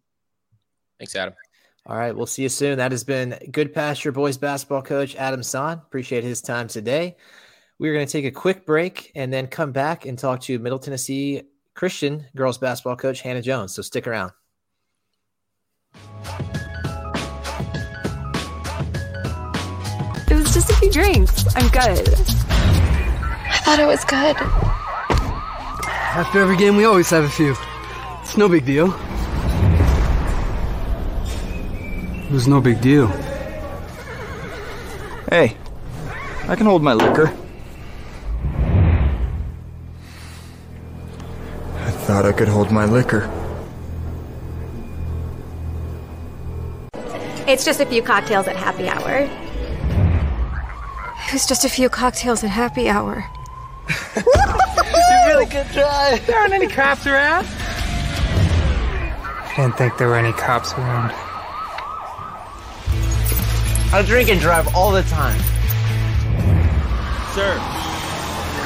Thanks, 1.00 1.16
Adam. 1.16 1.36
All 1.86 1.96
right, 1.96 2.14
we'll 2.14 2.26
see 2.26 2.44
you 2.44 2.50
soon. 2.50 2.80
That 2.80 2.92
has 2.92 3.06
been 3.06 3.40
Goodpasture 3.46 4.14
boys 4.14 4.38
basketball 4.38 4.82
coach 4.82 5.16
Adam 5.16 5.42
Son. 5.44 5.78
Appreciate 5.78 6.26
his 6.26 6.42
time 6.42 6.68
today. 6.68 7.16
We're 7.80 7.94
going 7.94 8.06
to 8.06 8.12
take 8.12 8.26
a 8.26 8.32
quick 8.32 8.66
break 8.66 9.10
and 9.16 9.32
then 9.32 9.48
come 9.48 9.72
back 9.72 10.06
and 10.06 10.20
talk 10.20 10.42
to 10.42 10.60
Middle 10.60 10.80
Tennessee 10.80 11.44
Christian 11.76 12.26
girls 12.36 12.58
basketball 12.58 12.98
coach 12.98 13.22
Hannah 13.22 13.42
Jones. 13.42 13.74
So 13.74 13.82
stick 13.82 14.06
around. 14.06 14.34
It 20.28 20.36
was 20.36 20.54
just 20.54 20.70
a 20.70 20.76
few 20.76 20.92
drinks. 20.92 21.46
I'm 21.56 21.70
good. 21.70 22.10
I 22.10 23.62
thought 23.64 23.80
it 23.80 23.88
was 23.88 24.04
good. 24.04 24.36
After 26.20 26.42
every 26.42 26.58
game, 26.58 26.76
we 26.76 26.84
always 26.84 27.10
have 27.12 27.24
a 27.24 27.30
few. 27.30 27.56
It's 28.22 28.36
no 28.36 28.50
big 28.50 28.66
deal. 28.66 28.94
It 32.26 32.32
was 32.34 32.46
no 32.46 32.60
big 32.60 32.82
deal. 32.82 33.08
Hey, 35.30 35.56
I 36.50 36.58
can 36.58 36.66
hold 36.66 36.84
my 36.84 36.94
liquor. 36.94 37.34
Thought 42.10 42.26
I 42.26 42.32
could 42.32 42.48
hold 42.48 42.72
my 42.72 42.86
liquor. 42.86 43.30
It's 47.48 47.64
just 47.64 47.82
a 47.82 47.86
few 47.86 48.02
cocktails 48.02 48.48
at 48.48 48.56
happy 48.56 48.90
hour. 48.90 49.30
It 51.28 51.34
was 51.34 51.46
just 51.46 51.66
a 51.66 51.70
few 51.70 51.88
cocktails 51.88 52.44
at 52.44 52.50
happy 52.50 52.90
hour. 52.90 53.24
you 54.16 54.24
really 55.28 55.46
good 55.46 55.68
try. 55.68 56.20
There 56.26 56.36
aren't 56.36 56.54
any 56.54 56.66
cops 56.68 57.06
around. 57.06 57.46
I 59.46 59.54
didn't 59.56 59.78
think 59.78 59.96
there 60.00 60.08
were 60.08 60.18
any 60.18 60.34
cops 60.34 60.74
around. 60.74 61.12
I 63.94 64.02
drink 64.04 64.30
and 64.30 64.42
drive 64.42 64.68
all 64.74 64.92
the 64.92 65.04
time. 65.04 65.40
Sir. 67.38 67.54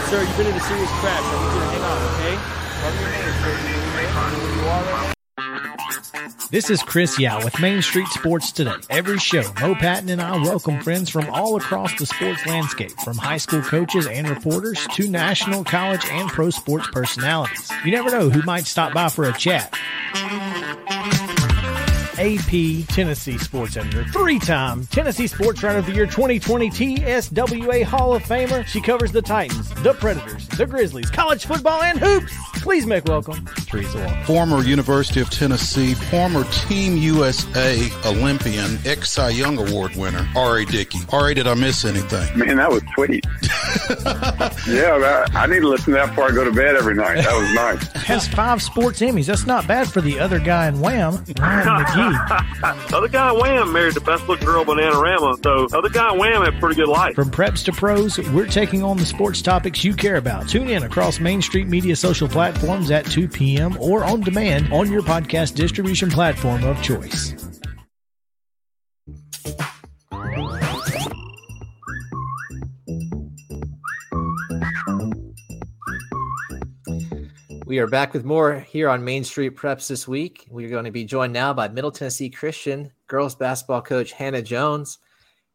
Sir, 0.07 0.21
you've 0.21 0.37
been 0.37 0.47
in 0.47 0.55
a 0.55 0.61
serious 0.61 0.91
crash. 1.01 1.19
I 1.21 1.35
need 1.43 1.53
you 1.53 1.59
to 1.59 1.65
hang 1.67 1.83
on, 1.83 1.99
okay? 2.15 2.53
This 6.53 6.69
is 6.69 6.83
Chris 6.83 7.17
Yao 7.17 7.43
with 7.43 7.59
Main 7.59 7.81
Street 7.81 8.07
Sports 8.09 8.51
Today. 8.51 8.75
Every 8.89 9.17
show, 9.17 9.41
Mo 9.59 9.73
Patton 9.73 10.09
and 10.09 10.21
I 10.21 10.37
welcome 10.37 10.81
friends 10.81 11.09
from 11.09 11.27
all 11.31 11.55
across 11.55 11.97
the 11.97 12.05
sports 12.05 12.45
landscape, 12.45 12.91
from 13.03 13.17
high 13.17 13.37
school 13.37 13.61
coaches 13.61 14.05
and 14.05 14.29
reporters 14.29 14.85
to 14.91 15.09
national, 15.09 15.63
college, 15.63 16.05
and 16.05 16.29
pro 16.29 16.51
sports 16.51 16.87
personalities. 16.91 17.71
You 17.83 17.91
never 17.91 18.11
know 18.11 18.29
who 18.29 18.43
might 18.43 18.65
stop 18.65 18.93
by 18.93 19.09
for 19.09 19.25
a 19.25 19.33
chat. 19.33 19.73
AP 22.19 22.87
Tennessee 22.87 23.39
Sports 23.39 23.75
Editor, 23.75 24.03
three 24.05 24.37
time 24.37 24.85
Tennessee 24.85 25.25
Sports 25.25 25.63
Writer 25.63 25.79
of 25.79 25.87
the 25.87 25.93
Year 25.93 26.05
2020 26.05 26.69
TSWA 26.69 27.83
Hall 27.83 28.13
of 28.13 28.21
Famer. 28.21 28.63
She 28.67 28.79
covers 28.79 29.11
the 29.11 29.23
Titans, 29.23 29.73
the 29.81 29.95
Predators, 29.95 30.47
the 30.49 30.67
Grizzlies, 30.67 31.09
college 31.09 31.45
football, 31.45 31.81
and 31.81 31.97
hoops. 31.97 32.31
Please 32.63 32.85
make 32.85 33.03
welcome 33.03 33.45
Teresa 33.67 33.97
Walker. 33.97 34.23
Former 34.23 34.61
University 34.63 35.19
of 35.19 35.29
Tennessee, 35.29 35.95
former 35.95 36.45
Team 36.45 36.95
USA 36.95 37.89
Olympian, 38.05 38.79
ex 38.85 39.11
Cy 39.11 39.31
Young 39.31 39.57
Award 39.57 39.93
winner, 39.97 40.25
R.A. 40.33 40.63
Dickey. 40.63 40.99
R.A., 41.11 41.33
did 41.33 41.45
I 41.45 41.55
miss 41.55 41.83
anything? 41.83 42.39
Man, 42.39 42.55
that 42.55 42.71
was 42.71 42.81
sweet. 42.95 43.25
yeah, 44.65 44.97
that, 44.97 45.31
I 45.33 45.45
need 45.45 45.59
to 45.59 45.67
listen 45.67 45.87
to 45.87 45.99
that 45.99 46.11
before 46.11 46.29
I 46.29 46.31
go 46.31 46.45
to 46.45 46.53
bed 46.53 46.77
every 46.77 46.95
night. 46.95 47.15
That 47.15 47.37
was 47.37 47.53
nice. 47.53 48.03
Has 48.05 48.29
five 48.29 48.61
sports 48.61 49.01
Emmys. 49.01 49.25
That's 49.25 49.45
not 49.45 49.67
bad 49.67 49.89
for 49.89 49.99
the 49.99 50.21
other 50.21 50.39
guy 50.39 50.69
in 50.69 50.79
Wham, 50.79 51.15
Ryan 51.37 51.83
McGee. 51.83 52.93
other 52.93 53.09
guy 53.09 53.33
in 53.33 53.41
Wham 53.41 53.73
married 53.73 53.95
the 53.95 54.01
best 54.01 54.25
looking 54.29 54.45
girl 54.45 54.61
in 54.61 54.67
Bananarama, 54.69 55.43
so 55.43 55.77
other 55.77 55.89
guy 55.89 56.13
in 56.13 56.17
Wham 56.17 56.45
had 56.45 56.53
a 56.55 56.59
pretty 56.59 56.75
good 56.75 56.87
life. 56.87 57.13
From 57.13 57.29
preps 57.29 57.65
to 57.65 57.73
pros, 57.73 58.17
we're 58.29 58.47
taking 58.47 58.83
on 58.83 58.95
the 58.95 59.05
sports 59.05 59.41
topics 59.41 59.83
you 59.83 59.93
care 59.93 60.15
about. 60.15 60.47
Tune 60.47 60.69
in 60.69 60.83
across 60.83 61.19
Main 61.19 61.41
Street 61.41 61.67
Media 61.67 61.97
social 61.97 62.29
platforms 62.29 62.52
at 62.91 63.05
2 63.05 63.27
p.m. 63.27 63.77
or 63.79 64.03
on 64.03 64.21
demand 64.21 64.71
on 64.71 64.91
your 64.91 65.01
podcast 65.01 65.55
distribution 65.55 66.09
platform 66.09 66.63
of 66.63 66.81
choice. 66.81 67.33
We 77.65 77.79
are 77.79 77.87
back 77.87 78.13
with 78.13 78.23
more 78.23 78.59
here 78.59 78.87
on 78.87 79.03
Main 79.03 79.23
Street 79.23 79.55
Preps 79.55 79.87
this 79.87 80.07
week. 80.07 80.45
We 80.47 80.65
are 80.65 80.69
going 80.69 80.85
to 80.85 80.91
be 80.91 81.05
joined 81.05 81.33
now 81.33 81.53
by 81.53 81.69
Middle 81.69 81.91
Tennessee 81.91 82.29
Christian 82.29 82.91
girls 83.07 83.33
basketball 83.33 83.81
coach 83.81 84.11
Hannah 84.11 84.43
Jones. 84.43 84.99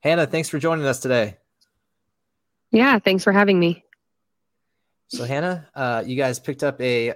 Hannah, 0.00 0.26
thanks 0.26 0.48
for 0.48 0.58
joining 0.58 0.84
us 0.84 0.98
today. 0.98 1.36
Yeah, 2.70 2.98
thanks 2.98 3.22
for 3.22 3.32
having 3.32 3.60
me. 3.60 3.84
So, 5.08 5.24
Hannah, 5.24 5.66
uh, 5.74 6.04
you 6.06 6.16
guys 6.16 6.38
picked 6.38 6.62
up 6.62 6.80
a 6.80 7.14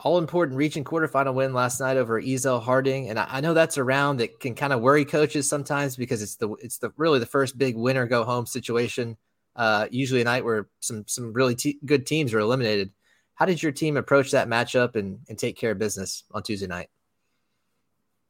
all 0.00 0.18
important 0.18 0.56
region 0.56 0.82
quarterfinal 0.82 1.34
win 1.34 1.52
last 1.54 1.80
night 1.80 1.96
over 1.96 2.20
Ezell 2.20 2.62
Harding, 2.62 3.10
and 3.10 3.18
I, 3.18 3.26
I, 3.30 3.40
know 3.40 3.54
that's 3.54 3.76
a 3.76 3.84
round 3.84 4.20
that 4.20 4.40
can 4.40 4.54
kind 4.54 4.72
of 4.72 4.80
worry 4.80 5.04
coaches 5.04 5.48
sometimes 5.48 5.96
because 5.96 6.22
it's 6.22 6.36
the 6.36 6.50
it's 6.54 6.78
the 6.78 6.92
really 6.96 7.18
the 7.18 7.26
first 7.26 7.56
big 7.56 7.76
winner 7.76 8.06
go 8.06 8.24
home 8.24 8.46
situation. 8.46 9.16
Uh, 9.56 9.86
usually 9.90 10.20
a 10.20 10.24
night 10.24 10.44
where 10.44 10.68
some 10.80 11.04
some 11.06 11.32
really 11.32 11.56
good 11.84 12.06
teams 12.06 12.32
are 12.32 12.38
eliminated. 12.38 12.90
How 13.34 13.44
did 13.46 13.62
your 13.62 13.72
team 13.72 13.96
approach 13.96 14.30
that 14.30 14.48
matchup 14.48 14.96
and, 14.96 15.18
and 15.28 15.38
take 15.38 15.56
care 15.56 15.72
of 15.72 15.78
business 15.78 16.24
on 16.30 16.42
Tuesday 16.42 16.66
night? 16.66 16.88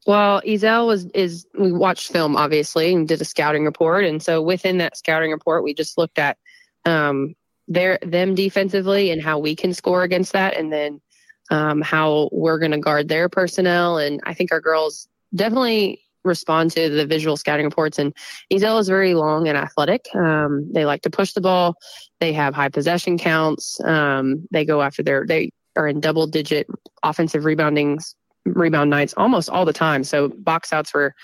Well, 0.07 0.43
Ezell 0.43 0.87
was 0.87 1.07
is 1.07 1.47
we 1.57 1.71
watched 1.73 2.11
film 2.11 2.37
obviously 2.37 2.93
and 2.93 3.07
did 3.07 3.21
a 3.21 3.25
scouting 3.25 3.65
report, 3.65 4.05
and 4.05 4.21
so 4.21 4.43
within 4.43 4.79
that 4.79 4.97
scouting 4.97 5.31
report, 5.31 5.63
we 5.63 5.73
just 5.73 5.99
looked 5.99 6.19
at 6.19 6.37
um, 6.85 7.35
their 7.69 7.99
them 8.03 8.35
defensively 8.35 9.11
and 9.11 9.23
how 9.23 9.39
we 9.39 9.57
can 9.57 9.73
score 9.73 10.03
against 10.03 10.33
that, 10.33 10.57
and 10.57 10.73
then 10.73 11.01
um, 11.51 11.81
how 11.81 12.29
we're 12.33 12.59
going 12.59 12.73
to 12.73 12.79
guard 12.79 13.09
their 13.09 13.29
personnel. 13.29 13.99
And 13.99 14.21
I 14.25 14.35
think 14.35 14.53
our 14.53 14.61
girls 14.61 15.09
definitely 15.35 16.01
respond 16.25 16.71
to 16.73 16.89
the 16.89 17.07
visual 17.07 17.37
scouting 17.37 17.67
reports. 17.67 17.99
And 17.99 18.15
Ezell 18.51 18.81
is 18.81 18.89
very 18.89 19.15
long 19.15 19.47
and 19.47 19.59
athletic. 19.59 20.07
Um, 20.15 20.73
they 20.73 20.87
like 20.87 21.03
to 21.03 21.11
push 21.11 21.33
the 21.33 21.41
ball. 21.41 21.77
They 22.21 22.33
have 22.33 22.55
high 22.55 22.71
possession 22.71 23.19
counts. 23.19 23.79
Um, 23.85 24.49
they 24.51 24.65
go 24.65 24.81
after 24.81 25.03
their 25.03 25.27
they 25.27 25.51
are 25.77 25.89
in 25.89 26.01
double 26.01 26.27
digit 26.27 26.67
offensive 27.03 27.45
rebounding 27.45 27.99
rebound 28.47 28.91
nights 28.91 29.15
almost 29.17 29.51
all 29.51 29.65
the 29.65 29.73
time. 29.73 30.05
So 30.05 30.29
box 30.29 30.73
outs 30.73 30.95
were 30.95 31.15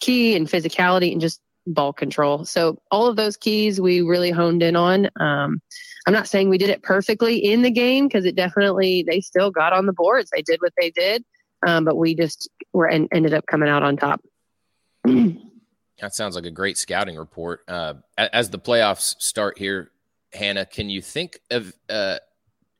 key 0.00 0.36
and 0.36 0.48
physicality 0.48 1.12
and 1.12 1.20
just 1.20 1.40
ball 1.66 1.92
control. 1.92 2.44
So 2.44 2.78
all 2.90 3.06
of 3.06 3.16
those 3.16 3.36
keys 3.36 3.80
we 3.80 4.00
really 4.00 4.30
honed 4.30 4.62
in 4.62 4.76
on. 4.76 5.08
Um, 5.18 5.60
I'm 6.06 6.12
not 6.12 6.28
saying 6.28 6.48
we 6.48 6.58
did 6.58 6.70
it 6.70 6.82
perfectly 6.82 7.36
in 7.36 7.62
the 7.62 7.70
game 7.70 8.06
because 8.06 8.24
it 8.24 8.36
definitely 8.36 9.04
they 9.08 9.20
still 9.20 9.50
got 9.50 9.72
on 9.72 9.86
the 9.86 9.92
boards. 9.92 10.30
They 10.30 10.42
did 10.42 10.60
what 10.60 10.72
they 10.80 10.90
did, 10.90 11.24
um, 11.66 11.84
but 11.84 11.96
we 11.96 12.14
just 12.14 12.48
were 12.72 12.86
and 12.86 13.08
ended 13.12 13.34
up 13.34 13.46
coming 13.46 13.68
out 13.68 13.82
on 13.82 13.96
top. 13.96 14.20
that 15.04 16.14
sounds 16.14 16.34
like 16.34 16.44
a 16.44 16.50
great 16.50 16.76
scouting 16.76 17.16
report. 17.16 17.60
Uh, 17.68 17.94
as 18.18 18.50
the 18.50 18.58
playoffs 18.58 19.16
start 19.20 19.58
here, 19.58 19.90
Hannah, 20.32 20.66
can 20.66 20.90
you 20.90 21.00
think 21.00 21.40
of 21.50 21.72
uh, 21.88 22.18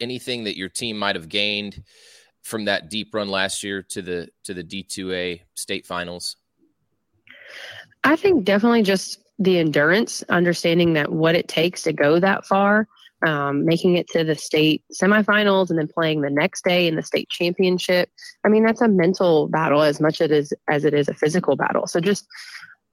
anything 0.01 0.45
that 0.45 0.57
your 0.57 0.69
team 0.69 0.99
might 0.99 1.17
have 1.17 1.29
gained 1.29 1.83
from 2.43 2.67
that 2.67 2.91
deep 2.91 3.15
run 3.15 3.29
last 3.29 3.63
year 3.63 3.83
to 3.83 4.03
the 4.03 4.29
to 4.45 4.53
the 4.53 4.65
D2A 4.65 5.41
state 5.55 5.87
finals? 5.87 6.37
I 8.05 8.17
think 8.17 8.45
definitely 8.45 8.83
just 8.83 9.19
the 9.39 9.59
endurance, 9.59 10.23
understanding 10.29 10.93
that 10.93 11.11
what 11.11 11.35
it 11.35 11.49
takes 11.49 11.83
to 11.83 11.93
go 11.93 12.21
that 12.21 12.47
far, 12.47 12.87
um, 13.27 13.65
making 13.65 13.97
it 13.97 14.09
to 14.11 14.23
the 14.23 14.35
state 14.35 14.85
semifinals 14.93 15.71
and 15.71 15.79
then 15.79 15.89
playing 15.89 16.21
the 16.21 16.31
next 16.31 16.65
day 16.65 16.87
in 16.87 16.97
the 16.97 17.03
state 17.03 17.29
championship. 17.31 18.11
I 18.45 18.49
mean, 18.49 18.65
that's 18.65 18.83
a 18.83 18.89
mental 18.89 19.49
battle 19.49 19.83
as 19.83 20.01
much 20.01 20.21
as 20.21 20.31
it 20.31 20.33
is, 20.33 20.53
as 20.69 20.85
it 20.85 20.95
is 20.95 21.09
a 21.09 21.15
physical 21.15 21.57
battle. 21.57 21.87
So 21.87 22.01
just 22.01 22.27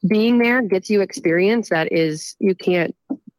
being 0.07 0.39
there 0.39 0.61
gets 0.61 0.89
you 0.89 1.01
experience 1.01 1.69
that 1.69 1.91
is, 1.91 2.35
you 2.39 2.55
can't 2.55 2.95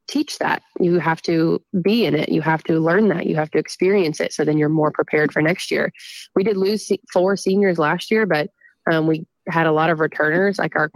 teach 0.09 0.39
that. 0.39 0.63
You 0.79 0.99
have 0.99 1.23
to 1.23 1.63
be 1.81 2.05
in 2.05 2.15
it. 2.15 2.29
You 2.29 2.43
have 2.43 2.63
to 2.65 2.79
learn 2.79 3.09
that. 3.09 3.27
You 3.27 3.35
have 3.37 3.51
to 3.53 3.59
experience 3.59 4.21
it. 4.21 4.33
So 4.33 4.45
then 4.45 4.59
you're 4.59 4.69
more 4.69 4.93
prepared 4.93 5.33
for 5.33 5.41
next 5.41 5.71
year. 5.71 5.93
We 6.37 6.45
did 6.45 6.57
lose 6.57 6.91
four 7.13 7.37
seniors 7.37 7.79
last 7.79 8.11
year, 8.11 8.27
but 8.27 8.51
um, 8.91 9.07
we 9.07 9.27
had 9.49 9.67
a 9.67 9.73
lot 9.73 9.91
of 9.91 10.01
returners. 10.01 10.59
Like 10.59 10.77
our 10.77 10.91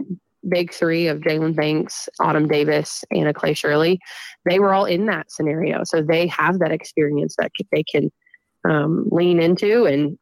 big 0.47 0.73
three 0.73 1.07
of 1.07 1.19
Jalen 1.19 1.55
Banks, 1.55 2.09
Autumn 2.19 2.47
Davis, 2.47 3.03
Anna 3.11 3.33
Clay 3.33 3.53
Shirley, 3.53 3.99
they 4.45 4.59
were 4.59 4.73
all 4.73 4.85
in 4.85 5.05
that 5.07 5.31
scenario. 5.31 5.83
So 5.83 6.01
they 6.01 6.27
have 6.27 6.59
that 6.59 6.71
experience 6.71 7.35
that 7.37 7.51
they 7.71 7.83
can 7.83 8.11
um, 8.67 9.07
lean 9.11 9.39
into 9.39 9.85
and 9.85 10.17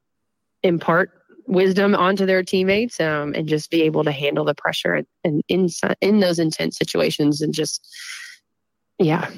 impart 0.63 1.11
wisdom 1.47 1.93
onto 1.95 2.25
their 2.25 2.43
teammates 2.43 2.99
um, 2.99 3.33
and 3.35 3.47
just 3.47 3.69
be 3.69 3.83
able 3.83 4.03
to 4.03 4.11
handle 4.11 4.45
the 4.45 4.55
pressure 4.55 5.03
and 5.23 5.43
in, 5.47 5.69
in 6.01 6.19
those 6.19 6.39
intense 6.39 6.77
situations 6.77 7.41
and 7.41 7.53
just, 7.53 7.87
yeah. 8.97 9.29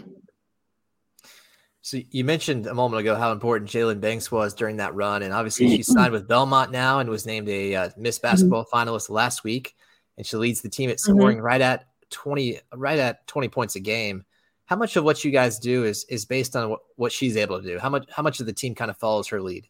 So 1.82 2.00
you 2.12 2.26
mentioned 2.26 2.67
a 2.67 2.73
moment 2.73 3.00
ago 3.00 3.15
how 3.15 3.32
important 3.32 3.69
Jalen 3.69 4.02
Banks 4.02 4.30
was 4.30 4.54
during 4.54 4.78
that 4.78 4.93
run, 4.93 5.23
and 5.23 5.34
obviously 5.34 5.69
she 5.69 5.84
signed 5.84 6.12
with 6.12 6.28
Belmont 6.28 6.69
now 6.69 7.00
and 7.00 7.10
was 7.10 7.26
named 7.26 7.47
a 7.47 7.76
uh, 7.76 7.89
Miss 7.95 8.19
Basketball 8.19 8.65
mm-hmm. 8.65 8.89
finalist 8.89 9.10
last 9.10 9.45
week 9.45 9.73
and 10.17 10.25
she 10.25 10.38
leads 10.38 10.62
the 10.62 10.69
team 10.69 10.89
at 10.89 10.97
mm-hmm. 10.97 11.17
scoring 11.17 11.38
mm-hmm. 11.38 11.45
right 11.45 11.62
at 11.62 11.86
20 12.10 12.60
right 12.75 12.99
at 12.99 13.25
20 13.27 13.49
points 13.49 13.75
a 13.75 13.80
game. 13.80 14.23
How 14.65 14.75
much 14.75 14.97
of 14.97 15.03
what 15.03 15.23
you 15.23 15.32
guys 15.32 15.60
do 15.60 15.84
is 15.86 16.06
is 16.10 16.25
based 16.25 16.56
on 16.56 16.69
what, 16.69 16.80
what 16.95 17.12
she's 17.12 17.38
able 17.38 17.62
to 17.62 17.67
do? 17.67 17.80
How 17.80 17.89
much 17.89 18.06
how 18.10 18.23
much 18.23 18.39
of 18.39 18.45
the 18.45 18.53
team 18.53 18.75
kind 18.75 18.91
of 18.91 18.97
follows 18.97 19.27
her 19.27 19.41
lead? 19.41 19.67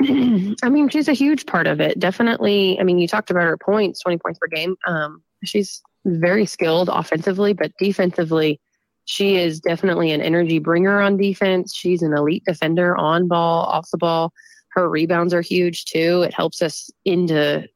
I 0.02 0.68
mean 0.68 0.88
she's 0.88 1.08
a 1.08 1.12
huge 1.12 1.46
part 1.46 1.66
of 1.66 1.80
it. 1.80 1.98
Definitely 1.98 2.78
i 2.80 2.82
mean 2.82 2.98
you 2.98 3.08
talked 3.08 3.30
about 3.30 3.44
her 3.44 3.56
points 3.58 4.00
20 4.00 4.18
points 4.18 4.38
per 4.38 4.48
game. 4.48 4.76
Um, 4.86 5.22
she's 5.44 5.82
very 6.06 6.46
skilled 6.46 6.90
offensively 6.92 7.54
but 7.54 7.72
defensively 7.78 8.60
she 9.06 9.36
is 9.36 9.60
definitely 9.60 10.12
an 10.12 10.22
energy 10.22 10.58
bringer 10.58 11.00
on 11.00 11.16
defense. 11.16 11.74
She's 11.74 12.02
an 12.02 12.14
elite 12.14 12.44
defender 12.46 12.96
on 12.96 13.28
ball 13.28 13.64
off 13.66 13.90
the 13.90 13.98
ball. 13.98 14.32
Her 14.70 14.88
rebounds 14.88 15.34
are 15.34 15.42
huge 15.42 15.84
too. 15.84 16.22
It 16.22 16.34
helps 16.34 16.62
us 16.62 16.90
into 17.04 17.68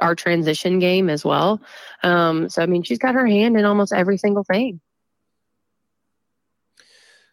our 0.00 0.14
transition 0.14 0.78
game 0.78 1.08
as 1.10 1.24
well. 1.24 1.60
Um, 2.02 2.48
so 2.48 2.62
I 2.62 2.66
mean, 2.66 2.82
she's 2.82 2.98
got 2.98 3.14
her 3.14 3.26
hand 3.26 3.56
in 3.56 3.64
almost 3.64 3.92
every 3.92 4.18
single 4.18 4.44
thing. 4.44 4.80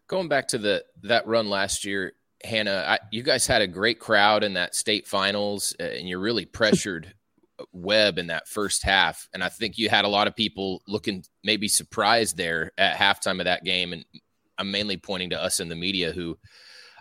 Going 0.07 0.27
back 0.27 0.49
to 0.49 0.57
the 0.57 0.85
that 1.03 1.25
run 1.27 1.49
last 1.49 1.83
year, 1.83 2.13
Hannah, 2.43 2.83
I, 2.87 2.99
you 3.11 3.23
guys 3.23 3.47
had 3.47 3.61
a 3.61 3.67
great 3.67 3.99
crowd 3.99 4.43
in 4.43 4.53
that 4.53 4.75
state 4.75 5.07
finals, 5.07 5.75
uh, 5.79 5.83
and 5.83 6.07
you 6.07 6.19
really 6.19 6.45
pressured 6.45 7.13
Webb 7.71 8.17
in 8.17 8.27
that 8.27 8.47
first 8.47 8.83
half. 8.83 9.27
And 9.33 9.43
I 9.43 9.49
think 9.49 9.77
you 9.77 9.89
had 9.89 10.05
a 10.05 10.09
lot 10.09 10.27
of 10.27 10.35
people 10.35 10.81
looking 10.87 11.23
maybe 11.43 11.67
surprised 11.67 12.37
there 12.37 12.71
at 12.77 12.97
halftime 12.97 13.39
of 13.39 13.45
that 13.45 13.63
game. 13.63 13.93
And 13.93 14.05
I'm 14.57 14.71
mainly 14.71 14.97
pointing 14.97 15.31
to 15.31 15.41
us 15.41 15.59
in 15.59 15.69
the 15.69 15.75
media 15.75 16.11
who 16.11 16.37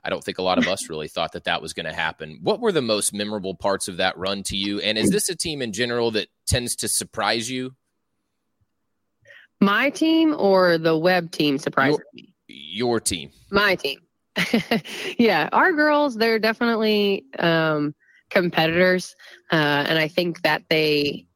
I 0.04 0.10
don't 0.10 0.22
think 0.22 0.38
a 0.38 0.42
lot 0.42 0.58
of 0.58 0.68
us 0.68 0.90
really 0.90 1.08
thought 1.08 1.32
that 1.32 1.44
that 1.44 1.62
was 1.62 1.72
going 1.72 1.86
to 1.86 1.92
happen. 1.92 2.38
What 2.42 2.60
were 2.60 2.72
the 2.72 2.82
most 2.82 3.14
memorable 3.14 3.54
parts 3.54 3.88
of 3.88 3.96
that 3.96 4.18
run 4.18 4.42
to 4.44 4.56
you? 4.56 4.80
And 4.80 4.98
is 4.98 5.10
this 5.10 5.30
a 5.30 5.34
team 5.34 5.62
in 5.62 5.72
general 5.72 6.10
that 6.12 6.28
tends 6.46 6.76
to 6.76 6.88
surprise 6.88 7.50
you? 7.50 7.74
My 9.60 9.88
team 9.88 10.34
or 10.36 10.76
the 10.76 10.96
Webb 10.96 11.30
team 11.30 11.56
surprised 11.56 11.98
your, 11.98 12.06
me? 12.12 12.34
Your 12.48 13.00
team. 13.00 13.30
My 13.50 13.76
team. 13.76 14.00
yeah, 15.18 15.48
our 15.52 15.72
girls, 15.72 16.16
they're 16.16 16.38
definitely 16.38 17.24
um, 17.38 17.94
competitors. 18.28 19.14
Uh, 19.50 19.86
and 19.88 19.98
I 19.98 20.08
think 20.08 20.42
that 20.42 20.64
they 20.68 21.26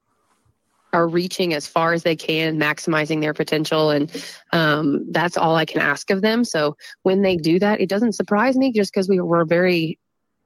are 0.93 1.07
reaching 1.07 1.55
as 1.55 1.67
far 1.67 1.93
as 1.93 2.03
they 2.03 2.17
can, 2.17 2.59
maximizing 2.59 3.21
their 3.21 3.35
potential. 3.35 3.91
And 3.91 4.11
um, 4.53 5.11
that's 5.11 5.37
all 5.37 5.57
I 5.57 5.65
can 5.65 5.81
ask 5.81 6.11
of 6.11 6.23
them. 6.23 6.45
So 6.45 6.77
when 7.03 7.23
they 7.23 7.37
do 7.37 7.59
that, 7.59 7.81
it 7.81 7.89
doesn't 7.89 8.15
surprise 8.15 8.57
me 8.57 8.73
just 8.73 8.93
because 8.93 9.09
we 9.09 9.21
were 9.21 9.45
very 9.45 9.99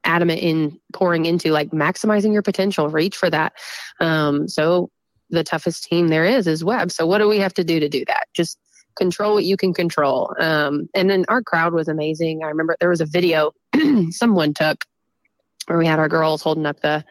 adamant 0.03 0.41
in 0.41 0.79
pouring 0.91 1.25
into 1.25 1.51
like 1.51 1.71
maximizing 1.71 2.33
your 2.33 2.41
potential, 2.41 2.89
reach 2.89 3.15
for 3.15 3.29
that. 3.29 3.53
Um, 3.99 4.47
so 4.47 4.89
the 5.29 5.43
toughest 5.43 5.85
team 5.85 6.09
there 6.09 6.25
is 6.25 6.45
is 6.45 6.63
Webb. 6.63 6.91
So 6.91 7.05
what 7.05 7.19
do 7.19 7.27
we 7.27 7.39
have 7.39 7.53
to 7.55 7.63
do 7.63 7.79
to 7.79 7.89
do 7.89 8.03
that? 8.07 8.25
Just 8.33 8.57
control 8.95 9.35
what 9.35 9.45
you 9.45 9.57
can 9.57 9.73
control. 9.73 10.35
Um, 10.39 10.89
and 10.93 11.09
then 11.09 11.25
our 11.29 11.41
crowd 11.41 11.73
was 11.73 11.87
amazing. 11.87 12.43
I 12.43 12.47
remember 12.47 12.75
there 12.79 12.89
was 12.89 13.01
a 13.01 13.05
video 13.05 13.53
someone 14.11 14.53
took 14.53 14.85
where 15.67 15.77
we 15.77 15.87
had 15.87 15.99
our 15.99 16.09
girls 16.09 16.41
holding 16.41 16.65
up 16.65 16.81
the 16.81 17.03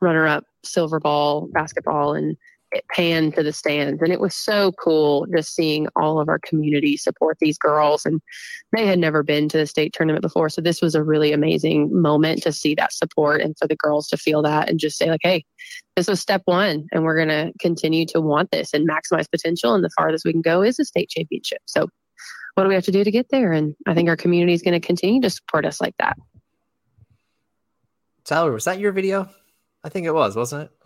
runner 0.00 0.26
up 0.26 0.44
silver 0.64 0.98
ball 0.98 1.48
basketball 1.52 2.14
and 2.14 2.36
it 2.72 2.84
panned 2.88 3.34
to 3.34 3.42
the 3.42 3.52
stands. 3.52 4.02
And 4.02 4.12
it 4.12 4.20
was 4.20 4.34
so 4.34 4.72
cool 4.72 5.26
just 5.34 5.54
seeing 5.54 5.88
all 5.96 6.20
of 6.20 6.28
our 6.28 6.38
community 6.38 6.96
support 6.96 7.38
these 7.40 7.58
girls. 7.58 8.04
And 8.04 8.20
they 8.76 8.86
had 8.86 8.98
never 8.98 9.22
been 9.22 9.48
to 9.48 9.58
the 9.58 9.66
state 9.66 9.92
tournament 9.92 10.22
before. 10.22 10.48
So 10.48 10.60
this 10.60 10.82
was 10.82 10.94
a 10.94 11.02
really 11.02 11.32
amazing 11.32 12.00
moment 12.00 12.42
to 12.42 12.52
see 12.52 12.74
that 12.74 12.92
support 12.92 13.40
and 13.40 13.56
for 13.58 13.66
the 13.66 13.76
girls 13.76 14.08
to 14.08 14.16
feel 14.16 14.42
that 14.42 14.68
and 14.68 14.78
just 14.78 14.98
say 14.98 15.08
like 15.10 15.20
hey 15.22 15.44
this 15.96 16.06
was 16.06 16.20
step 16.20 16.42
one 16.44 16.86
and 16.92 17.04
we're 17.04 17.16
going 17.16 17.28
to 17.28 17.52
continue 17.58 18.06
to 18.06 18.20
want 18.20 18.50
this 18.52 18.72
and 18.72 18.88
maximize 18.88 19.28
potential. 19.28 19.74
And 19.74 19.82
the 19.82 19.90
farthest 19.96 20.24
we 20.24 20.32
can 20.32 20.42
go 20.42 20.62
is 20.62 20.78
a 20.78 20.84
state 20.84 21.10
championship. 21.10 21.60
So 21.66 21.88
what 22.54 22.62
do 22.64 22.68
we 22.68 22.74
have 22.74 22.84
to 22.84 22.92
do 22.92 23.02
to 23.02 23.10
get 23.10 23.30
there? 23.30 23.52
And 23.52 23.74
i 23.86 23.94
think 23.94 24.08
our 24.08 24.16
community 24.16 24.52
is 24.52 24.62
going 24.62 24.80
to 24.80 24.86
continue 24.86 25.20
to 25.22 25.30
support 25.30 25.64
us 25.64 25.80
like 25.80 25.94
that. 25.98 26.16
Tyler 28.24 28.52
was 28.52 28.64
that 28.64 28.78
your 28.78 28.92
video? 28.92 29.28
I 29.82 29.88
think 29.88 30.06
it 30.06 30.14
was 30.14 30.36
wasn't 30.36 30.64
it 30.64 30.77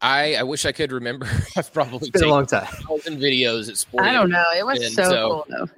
I, 0.00 0.34
I 0.36 0.42
wish 0.42 0.66
I 0.66 0.72
could 0.72 0.92
remember. 0.92 1.26
I've 1.56 1.72
probably 1.72 2.10
been 2.10 2.24
a 2.24 2.28
long 2.28 2.46
time. 2.46 2.66
Thousand 2.66 3.18
videos 3.18 3.68
at 3.68 3.76
sports. 3.76 4.06
I 4.06 4.12
don't 4.12 4.30
know. 4.30 4.44
It 4.56 4.64
was 4.64 4.94
so, 4.94 5.04
so, 5.04 5.28
cool 5.28 5.46
though. 5.48 5.68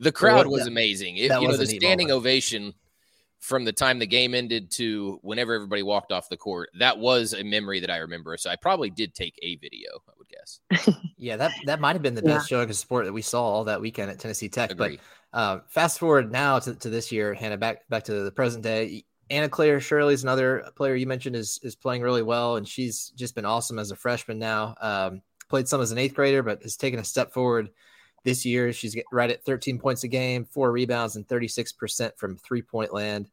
The 0.00 0.12
crowd 0.12 0.46
was 0.46 0.66
amazing. 0.66 1.16
It, 1.18 1.30
you 1.40 1.48
know, 1.48 1.56
the 1.56 1.66
standing 1.66 2.08
moment. 2.08 2.26
ovation 2.26 2.74
from 3.38 3.64
the 3.64 3.72
time 3.72 3.98
the 3.98 4.06
game 4.06 4.34
ended 4.34 4.70
to 4.70 5.18
whenever 5.22 5.52
everybody 5.52 5.82
walked 5.82 6.10
off 6.10 6.30
the 6.30 6.36
court. 6.36 6.70
That 6.78 6.98
was 6.98 7.34
a 7.34 7.44
memory 7.44 7.80
that 7.80 7.90
I 7.90 7.98
remember. 7.98 8.36
So 8.38 8.48
I 8.48 8.56
probably 8.56 8.88
did 8.88 9.14
take 9.14 9.38
a 9.42 9.56
video. 9.56 9.90
I 10.08 10.12
would 10.18 10.28
guess. 10.28 10.94
yeah, 11.18 11.36
that 11.36 11.52
that 11.66 11.80
might 11.80 11.94
have 11.94 12.02
been 12.02 12.14
the 12.14 12.22
best 12.22 12.50
yeah. 12.50 12.56
showing 12.56 12.70
of 12.70 12.76
sport 12.76 13.04
that 13.04 13.12
we 13.12 13.22
saw 13.22 13.42
all 13.42 13.64
that 13.64 13.80
weekend 13.80 14.10
at 14.10 14.18
Tennessee 14.18 14.48
Tech. 14.48 14.72
Agree. 14.72 14.98
But 15.32 15.38
uh, 15.38 15.58
fast 15.68 15.98
forward 15.98 16.32
now 16.32 16.58
to, 16.60 16.74
to 16.74 16.88
this 16.88 17.12
year, 17.12 17.34
Hannah, 17.34 17.58
back 17.58 17.86
back 17.88 18.04
to 18.04 18.24
the 18.24 18.32
present 18.32 18.64
day 18.64 19.04
Anna 19.30 19.48
Claire 19.48 19.80
Shirley 19.80 20.14
is 20.14 20.22
another 20.22 20.70
player 20.76 20.94
you 20.94 21.06
mentioned 21.06 21.36
is 21.36 21.58
is 21.62 21.74
playing 21.74 22.02
really 22.02 22.22
well, 22.22 22.56
and 22.56 22.68
she's 22.68 23.10
just 23.16 23.34
been 23.34 23.44
awesome 23.44 23.78
as 23.78 23.90
a 23.90 23.96
freshman 23.96 24.38
now. 24.38 24.74
Um, 24.80 25.22
played 25.48 25.68
some 25.68 25.80
as 25.80 25.92
an 25.92 25.98
eighth 25.98 26.14
grader, 26.14 26.42
but 26.42 26.62
has 26.62 26.76
taken 26.76 26.98
a 26.98 27.04
step 27.04 27.32
forward 27.32 27.70
this 28.24 28.44
year. 28.44 28.72
She's 28.72 28.96
right 29.12 29.30
at 29.30 29.44
13 29.44 29.78
points 29.78 30.04
a 30.04 30.08
game, 30.08 30.44
four 30.44 30.72
rebounds, 30.72 31.16
and 31.16 31.26
36% 31.26 32.16
from 32.16 32.36
three 32.36 32.62
point 32.62 32.92
land. 32.92 33.30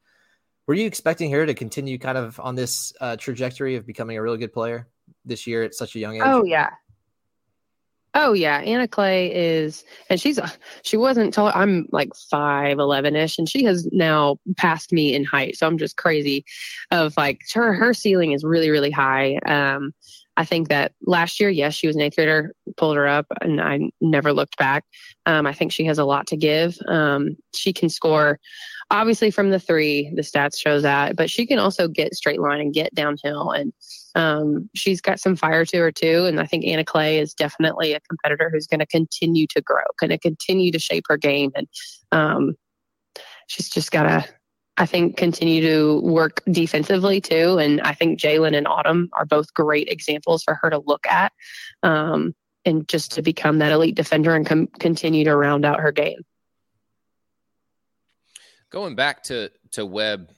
Were 0.67 0.75
you 0.75 0.86
expecting 0.86 1.32
her 1.32 1.45
to 1.45 1.54
continue 1.54 1.97
kind 1.97 2.17
of 2.17 2.39
on 2.39 2.56
this 2.56 2.93
uh, 3.01 3.17
trajectory 3.17 3.75
of 3.75 3.86
becoming 3.86 4.17
a 4.17 4.21
really 4.21 4.38
good 4.38 4.54
player 4.54 4.88
this 5.25 5.47
year 5.47 5.63
at 5.63 5.73
such 5.73 5.95
a 5.95 5.99
young 5.99 6.15
age? 6.15 6.21
Oh, 6.23 6.43
yeah. 6.43 6.69
Oh 8.13 8.34
yeah, 8.34 8.58
Anna 8.60 8.88
Clay 8.89 9.34
is, 9.34 9.86
and 10.10 10.19
she's 10.19 10.38
she 10.84 10.97
wasn't 10.97 11.34
tall. 11.34 11.52
I'm 11.56 11.88
like 11.91 12.10
five 12.30 12.78
eleven 12.78 13.15
ish, 13.15 13.38
and 13.38 13.47
she 13.47 13.63
has 13.63 13.88
now 13.91 14.38
passed 14.58 14.91
me 14.91 15.15
in 15.15 15.24
height. 15.24 15.56
So 15.58 15.65
I'm 15.65 15.78
just 15.78 15.95
crazy, 15.95 16.43
of 16.91 17.15
like 17.15 17.39
her 17.54 17.74
her 17.74 17.93
ceiling 17.93 18.34
is 18.34 18.43
really 18.43 18.69
really 18.69 18.91
high. 18.91 19.38
Um, 19.45 19.93
I 20.38 20.45
think 20.45 20.69
that 20.69 20.93
last 21.06 21.39
year, 21.39 21.50
yes, 21.50 21.74
she 21.74 21.88
was 21.88 21.95
an 21.95 22.02
eighth 22.02 22.15
grader, 22.15 22.54
pulled 22.78 22.95
her 22.95 23.08
up, 23.08 23.28
and 23.41 23.62
I 23.62 23.80
never 24.02 24.34
looked 24.34 24.58
back. 24.58 24.86
Um, 25.26 25.45
I 25.45 25.54
think 25.54 25.71
she 25.71 25.86
has 25.86 26.00
a 26.00 26.06
lot 26.06 26.28
to 26.28 26.38
give. 26.38 26.78
Um, 26.88 27.38
she 27.54 27.74
can 27.74 27.89
score, 27.89 28.39
obviously 28.91 29.32
from 29.32 29.49
the 29.49 29.60
three, 29.60 30.12
the 30.15 30.21
stats 30.21 30.60
show 30.60 30.80
that, 30.82 31.15
but 31.15 31.30
she 31.30 31.47
can 31.47 31.58
also 31.58 31.88
get 31.88 32.13
straight 32.13 32.39
line 32.39 32.60
and 32.60 32.73
get 32.73 32.93
downhill, 32.93 33.51
and 33.51 33.73
um, 34.13 34.69
she's 34.75 35.01
got 35.01 35.19
some 35.19 35.36
fire 35.36 35.65
to 35.65 35.77
her 35.77 35.91
too. 35.91 36.25
And 36.25 36.39
I 36.39 36.45
think 36.45 36.65
Anna 36.65 36.86
Clay 36.86 37.19
is 37.19 37.34
definitely 37.34 37.93
a 37.93 38.01
competitor 38.01 38.51
who's 38.51 38.67
going 38.67 38.82
to 38.82 38.86
continue 38.86 39.47
to 39.56 39.62
grow, 39.62 39.84
going 39.99 40.12
to 40.12 40.19
continue 40.19 40.71
to 40.71 40.80
shape 40.80 41.06
her 41.08 41.17
game, 41.17 41.51
and 41.56 41.67
um, 42.12 42.56
she's 43.47 43.69
just 43.69 43.91
got 43.91 44.04
to 44.04 44.30
I 44.77 44.86
think 44.86 45.17
continue 45.17 45.62
to 45.62 46.01
work 46.01 46.41
defensively 46.49 47.21
too. 47.21 47.60
And 47.60 47.82
I 47.82 47.93
think 47.93 48.19
Jalen 48.19 48.58
and 48.58 48.67
Autumn 48.67 49.10
are 49.13 49.25
both 49.25 49.54
great 49.54 49.89
examples 49.89 50.43
for 50.43 50.56
her 50.56 50.69
to 50.69 50.82
look 50.86 51.06
at 51.08 51.34
um, 51.84 52.34
and 52.65 52.88
just 52.88 53.12
to 53.12 53.21
become 53.21 53.60
that 53.60 53.71
elite 53.71 53.95
defender 53.95 54.36
and 54.36 54.45
com- 54.45 54.69
continue 54.80 55.23
to 55.25 55.36
round 55.36 55.65
out 55.65 55.82
her 55.82 55.91
game. 55.91 56.21
Going 58.71 58.95
back 58.95 59.23
to 59.23 59.51
to 59.71 59.86
Webb 59.86 60.31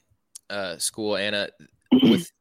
uh, 0.50 0.78
School, 0.78 1.16
Anna, 1.16 1.50
with 2.04 2.32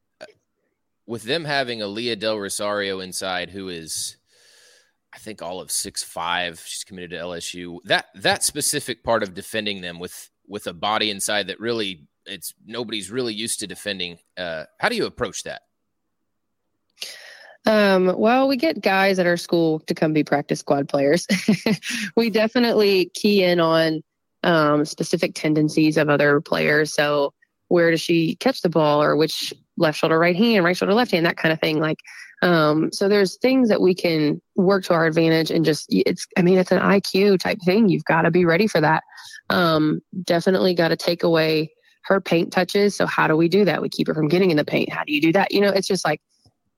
with 1.07 1.22
them 1.22 1.44
having 1.44 1.81
Aaliyah 1.81 2.18
Del 2.18 2.38
Rosario 2.38 3.00
inside, 3.00 3.50
who 3.50 3.68
is 3.68 4.16
I 5.14 5.18
think 5.18 5.42
all 5.42 5.61
of 5.61 5.70
six 5.70 6.02
five. 6.02 6.62
She's 6.64 6.85
committed 6.85 7.11
to 7.11 7.16
LSU. 7.16 7.78
That 7.85 8.07
that 8.14 8.42
specific 8.42 9.05
part 9.05 9.22
of 9.22 9.35
defending 9.35 9.81
them 9.81 9.98
with 9.98 10.31
with 10.48 10.66
a 10.66 10.72
body 10.72 11.11
inside 11.11 11.48
that 11.48 11.61
really 11.61 12.07
it's 12.26 12.55
nobody's 12.64 13.11
really 13.11 13.35
used 13.35 13.61
to 13.61 13.66
defending. 13.66 14.18
Uh, 14.37 14.64
how 14.78 14.88
do 14.88 14.96
you 14.96 15.07
approach 15.07 15.42
that? 15.44 15.62
Um, 17.64 18.18
well, 18.18 18.48
we 18.48 18.57
get 18.57 18.81
guys 18.81 19.18
at 19.18 19.26
our 19.26 19.37
school 19.37 19.81
to 19.81 19.94
come 19.94 20.12
be 20.12 20.24
practice 20.24 20.61
squad 20.61 20.88
players. 20.88 21.26
we 22.16 22.28
definitely 22.28 23.11
key 23.14 23.44
in 23.44 23.61
on 23.61 24.02
um, 24.42 24.85
specific 24.85 25.35
tendencies 25.35 25.96
of 25.96 26.09
other 26.09 26.40
players. 26.40 26.94
So, 26.94 27.33
where 27.68 27.90
does 27.90 28.00
she 28.00 28.37
catch 28.37 28.61
the 28.61 28.68
ball, 28.68 29.02
or 29.02 29.16
which 29.16 29.52
left 29.78 29.98
shoulder, 29.98 30.18
right 30.18 30.37
hand, 30.37 30.64
right 30.64 30.76
shoulder, 30.76 30.94
left 30.94 31.11
hand, 31.11 31.24
that 31.24 31.38
kind 31.38 31.52
of 31.52 31.61
thing. 31.61 31.81
Like, 31.81 31.98
um, 32.42 32.92
so 32.92 33.09
there's 33.09 33.37
things 33.38 33.68
that 33.68 33.81
we 33.81 33.94
can 33.94 34.42
work 34.57 34.85
to 34.85 34.94
our 34.94 35.07
advantage, 35.07 35.50
and 35.50 35.64
just 35.64 35.87
it's. 35.90 36.26
I 36.37 36.42
mean, 36.42 36.59
it's 36.59 36.72
an 36.72 36.81
IQ 36.81 37.38
type 37.38 37.59
thing. 37.64 37.88
You've 37.88 38.05
got 38.05 38.22
to 38.22 38.31
be 38.31 38.44
ready 38.44 38.66
for 38.66 38.81
that. 38.81 39.05
Um, 39.50 40.00
definitely 40.24 40.74
got 40.74 40.88
to 40.88 40.96
take 40.96 41.22
away 41.22 41.70
her 42.05 42.20
paint 42.20 42.52
touches. 42.52 42.96
So 42.96 43.07
how 43.07 43.28
do 43.28 43.37
we 43.37 43.48
do 43.48 43.64
that? 43.64 43.81
We 43.81 43.88
keep 43.88 44.09
her 44.09 44.14
from 44.14 44.28
getting 44.28 44.50
in 44.50 44.57
the 44.57 44.64
paint. 44.64 44.92
How 44.92 45.05
do 45.05 45.12
you 45.12 45.20
do 45.20 45.33
that? 45.33 45.52
You 45.52 45.61
know, 45.61 45.68
it's 45.68 45.87
just 45.87 46.05
like 46.05 46.20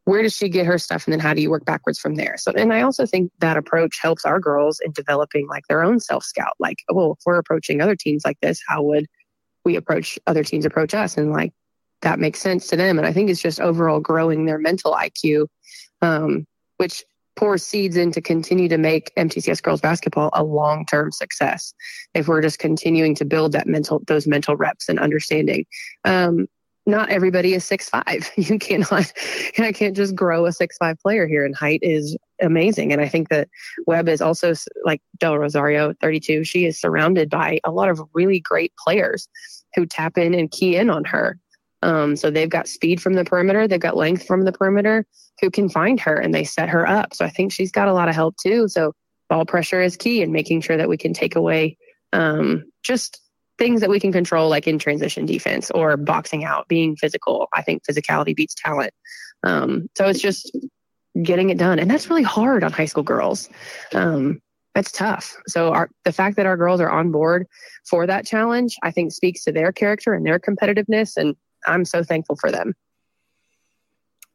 where 0.04 0.22
does 0.22 0.36
she 0.36 0.48
get 0.48 0.66
her 0.66 0.78
stuff? 0.78 1.06
And 1.06 1.12
then 1.12 1.20
how 1.20 1.32
do 1.34 1.40
you 1.40 1.50
work 1.50 1.64
backwards 1.64 1.98
from 1.98 2.14
there? 2.16 2.36
So 2.36 2.52
and 2.52 2.72
i 2.72 2.82
also 2.82 3.06
think 3.06 3.32
that 3.38 3.56
approach 3.56 3.98
helps 4.00 4.24
our 4.24 4.40
girls 4.40 4.80
in 4.84 4.92
developing 4.92 5.48
like 5.48 5.66
their 5.68 5.82
own 5.82 6.00
self 6.00 6.24
scout 6.24 6.54
like 6.58 6.78
oh 6.90 7.12
if 7.12 7.18
we're 7.24 7.38
approaching 7.38 7.80
other 7.80 7.96
teams 7.96 8.24
like 8.24 8.38
this 8.40 8.60
how 8.66 8.82
would 8.82 9.06
we 9.64 9.76
approach 9.76 10.18
other 10.26 10.44
teams 10.44 10.66
approach 10.66 10.92
us? 10.94 11.16
And 11.16 11.32
like 11.32 11.52
that 12.02 12.18
makes 12.18 12.38
sense 12.38 12.66
to 12.68 12.76
them. 12.76 12.98
And 12.98 13.06
i 13.06 13.12
think 13.12 13.30
it's 13.30 13.42
just 13.42 13.60
overall 13.60 14.00
growing 14.00 14.44
their 14.44 14.58
mental 14.58 14.92
iq 14.92 15.46
um, 16.02 16.46
which 16.76 17.04
pour 17.36 17.58
seeds 17.58 17.96
in 17.96 18.12
to 18.12 18.20
continue 18.20 18.68
to 18.68 18.78
make 18.78 19.12
MTCS 19.16 19.62
girls 19.62 19.80
basketball 19.80 20.30
a 20.34 20.44
long-term 20.44 21.10
success. 21.12 21.74
If 22.14 22.28
we're 22.28 22.42
just 22.42 22.58
continuing 22.58 23.14
to 23.16 23.24
build 23.24 23.52
that 23.52 23.66
mental, 23.66 24.02
those 24.06 24.26
mental 24.26 24.56
reps 24.56 24.88
and 24.88 24.98
understanding. 24.98 25.66
Um, 26.04 26.46
not 26.86 27.08
everybody 27.08 27.54
is 27.54 27.64
six 27.64 27.88
five. 27.88 28.30
You 28.36 28.58
cannot, 28.58 29.12
I 29.58 29.72
can't 29.72 29.96
just 29.96 30.14
grow 30.14 30.46
a 30.46 30.52
six 30.52 30.76
five 30.76 30.98
player 30.98 31.26
here. 31.26 31.44
And 31.44 31.56
height 31.56 31.80
is 31.82 32.16
amazing. 32.40 32.92
And 32.92 33.00
I 33.00 33.08
think 33.08 33.28
that 33.30 33.48
Webb 33.86 34.08
is 34.08 34.20
also 34.20 34.54
like 34.84 35.00
Del 35.18 35.38
Rosario, 35.38 35.94
32. 36.00 36.44
She 36.44 36.66
is 36.66 36.80
surrounded 36.80 37.30
by 37.30 37.60
a 37.64 37.70
lot 37.70 37.88
of 37.88 38.00
really 38.12 38.40
great 38.40 38.72
players 38.76 39.28
who 39.74 39.86
tap 39.86 40.18
in 40.18 40.34
and 40.34 40.50
key 40.50 40.76
in 40.76 40.90
on 40.90 41.04
her. 41.04 41.38
Um, 41.82 42.16
so 42.16 42.30
they've 42.30 42.48
got 42.48 42.68
speed 42.68 43.00
from 43.00 43.14
the 43.14 43.24
perimeter, 43.24 43.68
they've 43.68 43.78
got 43.78 43.96
length 43.96 44.26
from 44.26 44.44
the 44.44 44.52
perimeter 44.52 45.06
who 45.40 45.50
can 45.50 45.68
find 45.68 46.00
her 46.00 46.16
and 46.16 46.34
they 46.34 46.44
set 46.44 46.68
her 46.70 46.88
up. 46.88 47.14
So 47.14 47.24
I 47.24 47.30
think 47.30 47.52
she's 47.52 47.70
got 47.70 47.88
a 47.88 47.92
lot 47.92 48.08
of 48.08 48.14
help 48.14 48.36
too. 48.36 48.68
So 48.68 48.94
ball 49.28 49.44
pressure 49.44 49.82
is 49.82 49.96
key 49.96 50.22
and 50.22 50.32
making 50.32 50.62
sure 50.62 50.76
that 50.76 50.88
we 50.88 50.96
can 50.96 51.12
take 51.12 51.36
away 51.36 51.76
um, 52.12 52.64
just 52.82 53.20
things 53.58 53.80
that 53.80 53.90
we 53.90 54.00
can 54.00 54.12
control, 54.12 54.48
like 54.48 54.66
in 54.66 54.78
transition 54.78 55.26
defense 55.26 55.70
or 55.70 55.96
boxing 55.96 56.44
out, 56.44 56.66
being 56.68 56.96
physical. 56.96 57.48
I 57.54 57.62
think 57.62 57.82
physicality 57.84 58.34
beats 58.34 58.54
talent. 58.54 58.92
Um, 59.44 59.88
so 59.96 60.06
it's 60.08 60.20
just 60.20 60.56
getting 61.22 61.50
it 61.50 61.58
done. 61.58 61.78
And 61.78 61.90
that's 61.90 62.10
really 62.10 62.22
hard 62.22 62.64
on 62.64 62.72
high 62.72 62.86
school 62.86 63.04
girls. 63.04 63.48
Um, 63.94 64.40
that's 64.74 64.90
tough. 64.90 65.36
So 65.46 65.72
our, 65.72 65.88
the 66.04 66.12
fact 66.12 66.36
that 66.36 66.46
our 66.46 66.56
girls 66.56 66.80
are 66.80 66.90
on 66.90 67.12
board 67.12 67.46
for 67.88 68.06
that 68.06 68.26
challenge, 68.26 68.76
I 68.82 68.90
think 68.90 69.12
speaks 69.12 69.44
to 69.44 69.52
their 69.52 69.70
character 69.70 70.14
and 70.14 70.26
their 70.26 70.40
competitiveness. 70.40 71.16
And 71.16 71.36
I'm 71.64 71.84
so 71.84 72.02
thankful 72.02 72.36
for 72.36 72.50
them. 72.50 72.74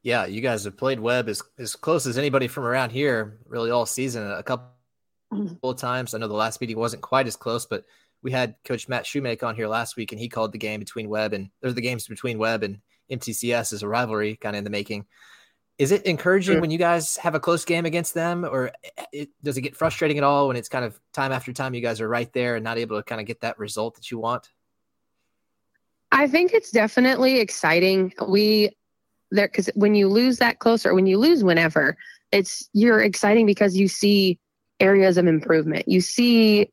Yeah, 0.01 0.27
you 0.27 0.39
guys 0.39 0.63
have 0.63 0.77
played 0.77 1.01
Webb 1.01 1.27
as, 1.27 1.43
as 1.57 1.75
close 1.75 2.07
as 2.07 2.17
anybody 2.17 2.47
from 2.47 2.63
around 2.63 2.91
here, 2.91 3.39
really 3.45 3.69
all 3.69 3.85
season. 3.85 4.31
A 4.31 4.41
couple 4.41 4.69
of 5.61 5.77
times. 5.77 6.13
I 6.13 6.19
know 6.19 6.29
the 6.29 6.33
last 6.35 6.61
meeting 6.61 6.79
wasn't 6.79 7.01
quite 7.01 7.27
as 7.27 7.35
close, 7.35 7.65
but 7.65 7.83
we 8.21 8.31
had 8.31 8.55
Coach 8.65 8.87
Matt 8.87 9.05
Shoemake 9.05 9.43
on 9.43 9.55
here 9.55 9.67
last 9.67 9.95
week, 9.95 10.11
and 10.11 10.19
he 10.19 10.29
called 10.29 10.51
the 10.51 10.57
game 10.57 10.79
between 10.79 11.09
Webb 11.09 11.33
and 11.33 11.49
there's 11.61 11.75
the 11.75 11.81
games 11.81 12.07
between 12.07 12.37
Webb 12.37 12.63
and 12.63 12.79
MTCS 13.09 13.73
as 13.73 13.83
a 13.83 13.87
rivalry, 13.87 14.35
kind 14.35 14.55
of 14.55 14.59
in 14.59 14.63
the 14.63 14.69
making. 14.69 15.05
Is 15.77 15.93
it 15.93 16.05
encouraging 16.05 16.55
sure. 16.55 16.61
when 16.61 16.71
you 16.71 16.77
guys 16.77 17.15
have 17.17 17.35
a 17.35 17.39
close 17.39 17.63
game 17.63 17.85
against 17.85 18.13
them, 18.13 18.43
or 18.43 18.71
it, 19.13 19.29
does 19.41 19.57
it 19.57 19.61
get 19.61 19.77
frustrating 19.77 20.17
at 20.17 20.25
all 20.25 20.49
when 20.49 20.57
it's 20.57 20.67
kind 20.67 20.83
of 20.83 20.99
time 21.13 21.31
after 21.31 21.53
time 21.53 21.73
you 21.73 21.81
guys 21.81 22.01
are 22.01 22.09
right 22.09 22.31
there 22.33 22.55
and 22.55 22.63
not 22.63 22.77
able 22.77 22.97
to 22.97 23.03
kind 23.03 23.21
of 23.21 23.27
get 23.27 23.39
that 23.41 23.57
result 23.57 23.95
that 23.95 24.11
you 24.11 24.19
want? 24.19 24.49
I 26.11 26.27
think 26.27 26.53
it's 26.53 26.71
definitely 26.71 27.39
exciting. 27.39 28.13
We 28.27 28.71
there 29.31 29.47
because 29.47 29.69
when 29.75 29.95
you 29.95 30.09
lose 30.09 30.37
that 30.39 30.59
closer, 30.59 30.93
when 30.93 31.05
you 31.05 31.17
lose 31.17 31.43
whenever, 31.43 31.97
it's 32.31 32.69
you're 32.73 33.01
exciting 33.01 33.45
because 33.45 33.77
you 33.77 33.87
see 33.87 34.37
areas 34.79 35.17
of 35.17 35.27
improvement. 35.27 35.87
You 35.87 36.01
see, 36.01 36.71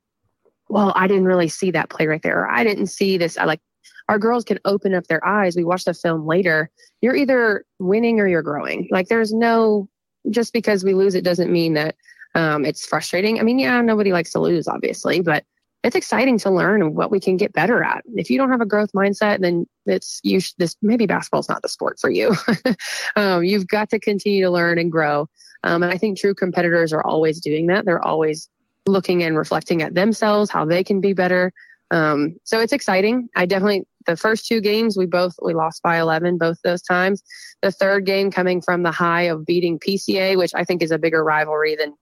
well, 0.69 0.93
I 0.97 1.07
didn't 1.07 1.27
really 1.27 1.49
see 1.49 1.71
that 1.73 1.91
play 1.91 2.07
right 2.07 2.23
there. 2.23 2.41
Or 2.41 2.51
I 2.51 2.65
didn't 2.65 2.89
see 2.89 3.17
this. 3.17 3.39
I 3.39 3.45
like 3.45 3.61
our 4.09 4.19
girls 4.19 4.45
can 4.45 4.59
open 4.65 4.95
up 4.95 5.07
their 5.07 5.25
eyes. 5.27 5.57
We 5.57 5.65
watch 5.65 5.85
the 5.85 5.95
film 5.95 6.27
later. 6.27 6.71
You're 7.01 7.17
either 7.17 7.65
winning 7.79 8.21
or 8.21 8.27
you're 8.27 8.43
growing. 8.43 8.89
Like 8.91 9.09
there's 9.09 9.33
no 9.33 9.89
just 10.31 10.53
because 10.53 10.85
we 10.85 10.95
lose 10.95 11.15
it 11.15 11.25
doesn't 11.25 11.53
mean 11.53 11.75
that 11.75 11.97
um, 12.35 12.65
it's 12.65 12.87
frustrating. 12.87 13.41
I 13.41 13.43
mean, 13.43 13.59
yeah, 13.59 13.81
nobody 13.81 14.13
likes 14.13 14.33
to 14.33 14.41
lose, 14.41 14.69
obviously, 14.69 15.21
but 15.21 15.45
it's 15.83 15.97
exciting 15.97 16.39
to 16.39 16.51
learn 16.51 16.95
what 16.95 17.11
we 17.11 17.21
can 17.21 17.37
get 17.37 17.53
better 17.53 17.83
at. 17.83 18.03
If 18.15 18.29
you 18.29 18.39
don't 18.39 18.51
have 18.51 18.61
a 18.61 18.67
growth 18.67 18.91
mindset, 18.93 19.41
then 19.41 19.67
it's 19.87 20.21
you. 20.23 20.41
Sh- 20.41 20.53
this 20.59 20.77
maybe 20.83 21.07
basketball's 21.07 21.49
not 21.49 21.63
the 21.63 21.69
sport 21.69 21.99
for 22.01 22.11
you. 22.11 22.35
um, 23.17 23.45
you've 23.45 23.69
got 23.69 23.89
to 23.91 24.01
continue 24.01 24.43
to 24.43 24.51
learn 24.51 24.79
and 24.79 24.91
grow. 24.91 25.29
Um, 25.63 25.83
and 25.83 25.93
I 25.93 25.97
think 25.97 26.19
true 26.19 26.35
competitors 26.35 26.93
are 26.93 27.05
always 27.05 27.41
doing 27.41 27.69
that. 27.69 27.85
They're 27.85 28.05
always 28.05 28.49
looking 28.87 29.23
and 29.23 29.37
reflecting 29.37 29.83
at 29.83 29.95
themselves, 29.95 30.51
how 30.51 30.65
they 30.65 30.85
can 30.85 31.01
be 31.01 31.13
better. 31.13 31.53
Um, 31.91 32.37
so 32.45 32.61
it's 32.61 32.73
exciting. 32.73 33.29
I 33.37 33.47
definitely 33.47 33.85
the 34.07 34.17
first 34.17 34.47
two 34.47 34.61
games 34.61 34.97
we 34.97 35.07
both 35.07 35.35
we 35.43 35.55
lost 35.55 35.83
by 35.83 35.99
11 35.99 36.39
both 36.39 36.59
those 36.63 36.83
times. 36.83 37.23
The 37.63 37.73
third 37.73 38.07
game 38.07 38.31
coming 38.31 38.61
from 38.61 38.83
the 38.83 38.93
high 38.93 39.23
of 39.23 39.45
beating 39.45 39.79
PCA, 39.79 40.37
which 40.37 40.55
I 40.55 40.65
think 40.65 40.83
is 40.83 40.91
a 40.91 40.99
bigger 40.99 41.25
rivalry 41.25 41.77
than 41.77 41.95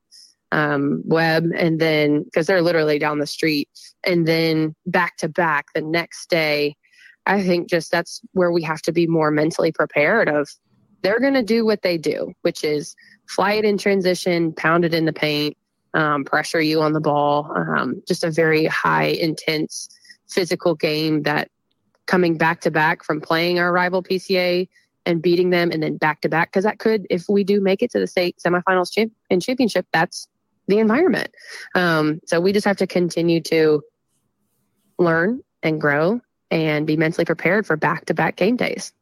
um, 0.52 1.02
Webb, 1.04 1.46
and 1.56 1.80
then 1.80 2.24
because 2.24 2.46
they're 2.46 2.62
literally 2.62 2.98
down 2.98 3.18
the 3.18 3.26
street, 3.26 3.68
and 4.04 4.28
then 4.28 4.74
back 4.86 5.16
to 5.18 5.28
back 5.28 5.66
the 5.74 5.82
next 5.82 6.30
day. 6.30 6.76
I 7.26 7.42
think 7.42 7.70
just 7.70 7.90
that's 7.90 8.20
where 8.32 8.52
we 8.52 8.62
have 8.62 8.82
to 8.82 8.92
be 8.92 9.06
more 9.06 9.30
mentally 9.30 9.72
prepared. 9.72 10.28
Of 10.28 10.48
they're 11.02 11.20
going 11.20 11.34
to 11.34 11.42
do 11.42 11.64
what 11.64 11.82
they 11.82 11.98
do, 11.98 12.32
which 12.42 12.62
is 12.62 12.94
fly 13.28 13.54
it 13.54 13.64
in 13.64 13.78
transition, 13.78 14.52
pound 14.52 14.84
it 14.84 14.94
in 14.94 15.06
the 15.06 15.12
paint, 15.12 15.56
um, 15.94 16.24
pressure 16.24 16.60
you 16.60 16.82
on 16.82 16.92
the 16.92 17.00
ball. 17.00 17.50
Um, 17.56 18.02
just 18.06 18.24
a 18.24 18.30
very 18.30 18.66
high, 18.66 19.06
intense, 19.06 19.88
physical 20.28 20.74
game 20.74 21.22
that 21.22 21.50
coming 22.06 22.36
back 22.36 22.60
to 22.62 22.70
back 22.70 23.02
from 23.04 23.20
playing 23.20 23.58
our 23.58 23.72
rival 23.72 24.02
PCA 24.02 24.68
and 25.06 25.22
beating 25.22 25.50
them 25.50 25.70
and 25.70 25.82
then 25.82 25.96
back 25.96 26.20
to 26.22 26.28
back 26.28 26.50
because 26.50 26.64
that 26.64 26.78
could 26.78 27.06
if 27.10 27.24
we 27.28 27.44
do 27.44 27.60
make 27.60 27.82
it 27.82 27.90
to 27.90 27.98
the 27.98 28.06
state 28.06 28.36
semifinals 28.44 28.92
champ- 28.92 29.12
and 29.30 29.42
championship 29.42 29.86
that's 29.92 30.28
the 30.66 30.78
environment 30.78 31.30
um, 31.74 32.20
so 32.26 32.40
we 32.40 32.52
just 32.52 32.66
have 32.66 32.76
to 32.76 32.86
continue 32.86 33.40
to 33.40 33.82
learn 34.98 35.42
and 35.62 35.80
grow 35.80 36.20
and 36.50 36.86
be 36.86 36.96
mentally 36.96 37.24
prepared 37.24 37.66
for 37.66 37.76
back 37.76 38.06
to 38.06 38.14
back 38.14 38.36
game 38.36 38.56
days 38.56 38.92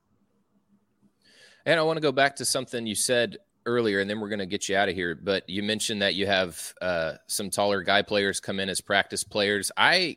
and 1.67 1.79
i 1.79 1.83
want 1.83 1.97
to 1.97 2.01
go 2.01 2.13
back 2.13 2.37
to 2.37 2.45
something 2.45 2.87
you 2.87 2.95
said 2.95 3.39
earlier 3.66 4.01
and 4.01 4.09
then 4.11 4.20
we're 4.20 4.29
going 4.29 4.38
to 4.38 4.46
get 4.46 4.68
you 4.68 4.77
out 4.77 4.88
of 4.88 4.94
here 4.94 5.14
but 5.14 5.48
you 5.48 5.62
mentioned 5.62 6.03
that 6.03 6.14
you 6.14 6.27
have 6.27 6.75
uh, 6.81 7.12
some 7.27 7.51
taller 7.51 7.83
guy 7.83 8.03
players 8.03 8.40
come 8.40 8.59
in 8.59 8.68
as 8.68 8.81
practice 8.81 9.25
players 9.25 9.70
i 9.77 10.16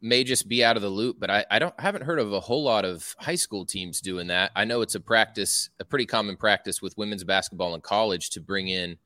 may 0.00 0.24
just 0.24 0.48
be 0.48 0.64
out 0.64 0.76
of 0.76 0.82
the 0.82 0.88
loop, 0.88 1.18
but 1.18 1.30
I, 1.30 1.44
I 1.50 1.58
don't 1.58 1.78
haven't 1.80 2.04
heard 2.04 2.18
of 2.18 2.32
a 2.32 2.40
whole 2.40 2.62
lot 2.62 2.84
of 2.84 3.14
high 3.18 3.34
school 3.34 3.64
teams 3.64 4.00
doing 4.00 4.28
that. 4.28 4.52
I 4.54 4.64
know 4.64 4.82
it's 4.82 4.94
a 4.94 5.00
practice, 5.00 5.70
a 5.80 5.84
pretty 5.84 6.06
common 6.06 6.36
practice 6.36 6.82
with 6.82 6.96
women's 6.96 7.24
basketball 7.24 7.74
in 7.74 7.80
college 7.80 8.30
to 8.30 8.40
bring 8.40 8.68
in, 8.68 8.98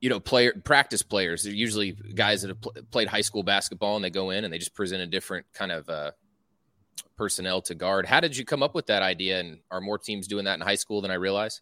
you 0.00 0.08
know, 0.08 0.20
player 0.20 0.54
practice 0.64 1.02
players. 1.02 1.42
They're 1.42 1.52
usually 1.52 1.92
guys 1.92 2.42
that 2.42 2.48
have 2.48 2.60
pl- 2.60 2.74
played 2.90 3.08
high 3.08 3.20
school 3.20 3.42
basketball 3.42 3.96
and 3.96 4.04
they 4.04 4.10
go 4.10 4.30
in 4.30 4.44
and 4.44 4.52
they 4.52 4.58
just 4.58 4.74
present 4.74 5.02
a 5.02 5.06
different 5.06 5.46
kind 5.52 5.72
of 5.72 5.88
uh, 5.88 6.12
personnel 7.16 7.60
to 7.62 7.74
guard. 7.74 8.06
How 8.06 8.20
did 8.20 8.36
you 8.36 8.44
come 8.44 8.62
up 8.62 8.74
with 8.74 8.86
that 8.86 9.02
idea? 9.02 9.40
And 9.40 9.58
are 9.70 9.80
more 9.80 9.98
teams 9.98 10.28
doing 10.28 10.44
that 10.44 10.54
in 10.54 10.60
high 10.60 10.76
school 10.76 11.00
than 11.00 11.10
I 11.10 11.14
realize? 11.14 11.60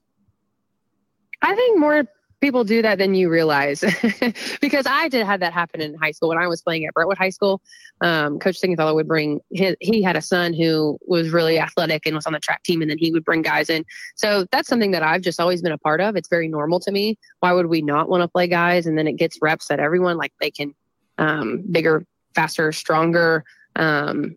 I 1.42 1.55
think 1.55 1.79
more 1.79 2.07
people 2.40 2.64
do 2.64 2.81
that 2.83 2.98
than 2.98 3.14
you 3.14 3.29
realize 3.29 3.81
because 4.61 4.87
I 4.87 5.09
did 5.09 5.26
have 5.26 5.40
that 5.40 5.53
happen 5.53 5.81
in 5.81 5.94
high 5.94 6.12
school 6.12 6.31
when 6.31 6.38
I 6.38 6.46
was 6.48 6.62
playing 6.62 6.87
at 6.87 6.94
Brentwood 6.94 7.18
High 7.18 7.31
School. 7.31 7.61
Um, 8.00 8.38
Coach 8.38 8.59
Singfellow 8.59 8.94
would 8.94 9.07
bring 9.07 9.40
his, 9.50 9.76
he 9.81 10.03
had 10.03 10.16
a 10.16 10.22
son 10.22 10.55
who 10.55 10.98
was 11.07 11.31
really 11.31 11.59
athletic 11.59 12.07
and 12.07 12.14
was 12.14 12.26
on 12.26 12.33
the 12.33 12.40
track 12.40 12.62
team, 12.62 12.81
and 12.81 12.90
then 12.90 12.98
he 12.98 13.12
would 13.12 13.24
bring 13.24 13.42
guys 13.42 13.68
in. 13.68 13.85
So 14.16 14.46
that's 14.50 14.68
something 14.68 14.90
that 14.92 15.03
I've 15.03 15.22
just 15.22 15.38
always 15.38 15.61
been 15.61 15.72
a 15.72 15.79
part 15.79 16.00
of. 16.00 16.16
It's 16.16 16.29
very 16.29 16.48
normal 16.48 16.81
to 16.81 16.90
me. 16.90 17.18
Why 17.40 17.53
would 17.53 17.66
we 17.66 17.83
not 17.83 18.09
want 18.09 18.22
to 18.22 18.29
play 18.29 18.46
guys? 18.46 18.87
And 18.87 18.96
then 18.96 19.07
it 19.07 19.16
gets 19.16 19.38
reps 19.42 19.68
that 19.68 19.81
everyone 19.81 20.16
like 20.16 20.33
they 20.40 20.50
can 20.50 20.74
um, 21.18 21.62
bigger, 21.70 22.07
faster, 22.35 22.72
stronger. 22.72 23.44
Um, 23.76 24.37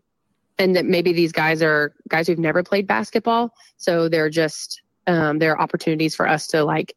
and 0.58 0.76
that 0.76 0.84
maybe 0.84 1.12
these 1.12 1.32
guys 1.32 1.62
are 1.62 1.92
guys 2.08 2.28
who've 2.28 2.38
never 2.38 2.62
played 2.62 2.86
basketball, 2.86 3.52
so 3.76 4.08
they're 4.08 4.30
just 4.30 4.82
um, 5.06 5.38
there 5.38 5.52
are 5.52 5.60
opportunities 5.60 6.14
for 6.14 6.28
us 6.28 6.46
to 6.48 6.64
like 6.64 6.94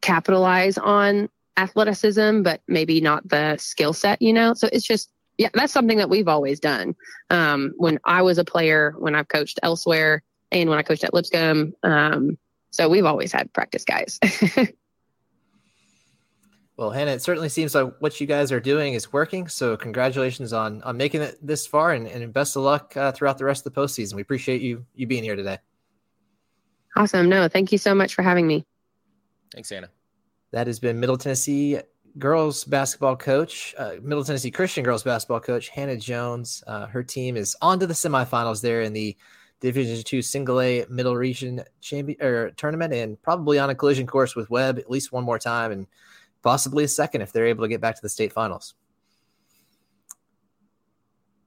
capitalize 0.00 0.78
on 0.78 1.28
athleticism, 1.56 2.42
but 2.42 2.60
maybe 2.68 3.00
not 3.00 3.28
the 3.28 3.56
skill 3.56 3.92
set, 3.92 4.20
you 4.20 4.32
know? 4.32 4.54
So 4.54 4.68
it's 4.72 4.86
just, 4.86 5.10
yeah, 5.38 5.48
that's 5.54 5.72
something 5.72 5.98
that 5.98 6.10
we've 6.10 6.28
always 6.28 6.60
done. 6.60 6.94
Um, 7.30 7.72
when 7.76 7.98
I 8.04 8.22
was 8.22 8.38
a 8.38 8.44
player, 8.44 8.94
when 8.98 9.14
I've 9.14 9.28
coached 9.28 9.58
elsewhere, 9.62 10.22
and 10.52 10.68
when 10.70 10.78
I 10.78 10.82
coached 10.82 11.02
at 11.02 11.14
Lipscomb. 11.14 11.74
Um, 11.82 12.38
so 12.70 12.88
we've 12.88 13.04
always 13.04 13.32
had 13.32 13.52
practice 13.52 13.84
guys. 13.84 14.20
well, 16.76 16.90
Hannah, 16.90 17.12
it 17.12 17.22
certainly 17.22 17.48
seems 17.48 17.74
like 17.74 17.92
what 17.98 18.20
you 18.20 18.26
guys 18.26 18.52
are 18.52 18.60
doing 18.60 18.94
is 18.94 19.12
working. 19.12 19.48
So 19.48 19.76
congratulations 19.76 20.52
on 20.52 20.82
on 20.82 20.96
making 20.96 21.22
it 21.22 21.38
this 21.44 21.66
far, 21.66 21.92
and, 21.92 22.06
and 22.06 22.32
best 22.32 22.56
of 22.56 22.62
luck 22.62 22.96
uh, 22.96 23.12
throughout 23.12 23.38
the 23.38 23.44
rest 23.44 23.66
of 23.66 23.74
the 23.74 23.80
postseason. 23.80 24.14
We 24.14 24.22
appreciate 24.22 24.60
you 24.62 24.86
you 24.94 25.06
being 25.06 25.24
here 25.24 25.36
today. 25.36 25.58
Awesome. 26.96 27.28
No, 27.28 27.48
thank 27.48 27.72
you 27.72 27.78
so 27.78 27.94
much 27.94 28.14
for 28.14 28.22
having 28.22 28.46
me. 28.46 28.64
Thanks, 29.52 29.72
Anna. 29.72 29.88
That 30.50 30.66
has 30.66 30.78
been 30.78 31.00
Middle 31.00 31.16
Tennessee 31.16 31.78
girls 32.18 32.64
basketball 32.64 33.16
coach, 33.16 33.74
uh, 33.78 33.92
Middle 34.02 34.24
Tennessee 34.24 34.50
Christian 34.50 34.84
girls 34.84 35.02
basketball 35.02 35.40
coach 35.40 35.68
Hannah 35.68 35.96
Jones. 35.96 36.62
Uh, 36.66 36.86
her 36.86 37.02
team 37.02 37.36
is 37.36 37.56
on 37.62 37.80
to 37.80 37.86
the 37.86 37.94
semifinals 37.94 38.60
there 38.60 38.82
in 38.82 38.92
the 38.92 39.16
Division 39.60 40.02
Two 40.04 40.20
Single 40.20 40.60
A 40.60 40.84
Middle 40.90 41.16
Region 41.16 41.62
champion 41.80 42.20
or 42.22 42.50
tournament, 42.50 42.92
and 42.92 43.20
probably 43.22 43.58
on 43.58 43.70
a 43.70 43.74
collision 43.74 44.06
course 44.06 44.34
with 44.34 44.50
Webb 44.50 44.78
at 44.78 44.90
least 44.90 45.12
one 45.12 45.24
more 45.24 45.38
time, 45.38 45.72
and 45.72 45.86
possibly 46.42 46.84
a 46.84 46.88
second 46.88 47.22
if 47.22 47.32
they're 47.32 47.46
able 47.46 47.64
to 47.64 47.68
get 47.68 47.80
back 47.80 47.94
to 47.94 48.02
the 48.02 48.08
state 48.08 48.32
finals. 48.32 48.74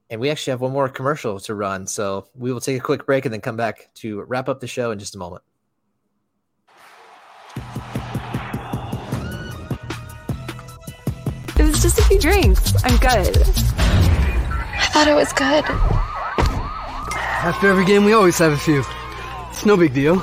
And 0.10 0.22
we 0.22 0.30
actually 0.30 0.52
have 0.52 0.62
one 0.62 0.72
more 0.72 0.88
commercial 0.88 1.40
to 1.40 1.56
run, 1.56 1.88
so 1.88 2.28
we 2.36 2.54
will 2.54 2.62
take 2.62 2.78
a 2.78 2.84
quick 2.84 3.08
break 3.08 3.26
and 3.26 3.34
then 3.34 3.42
come 3.42 3.58
back 3.58 3.90
to 3.96 4.22
wrap 4.24 4.48
up 4.48 4.60
the 4.60 4.68
show 4.68 4.92
in 4.92 5.00
just 5.00 5.16
a 5.16 5.18
moment. 5.18 5.42
It 11.58 11.64
was 11.64 11.82
just 11.82 11.98
a 11.98 12.04
few 12.04 12.20
drinks. 12.20 12.74
I'm 12.84 12.98
good. 12.98 13.38
I 14.78 14.90
thought 14.92 15.08
it 15.08 15.16
was 15.16 15.34
good. 15.34 15.66
After 17.44 17.68
every 17.68 17.86
game, 17.86 18.06
we 18.06 18.14
always 18.14 18.38
have 18.38 18.52
a 18.52 18.58
few. 18.58 18.84
It's 19.50 19.66
no 19.66 19.76
big 19.76 19.94
deal. 19.94 20.22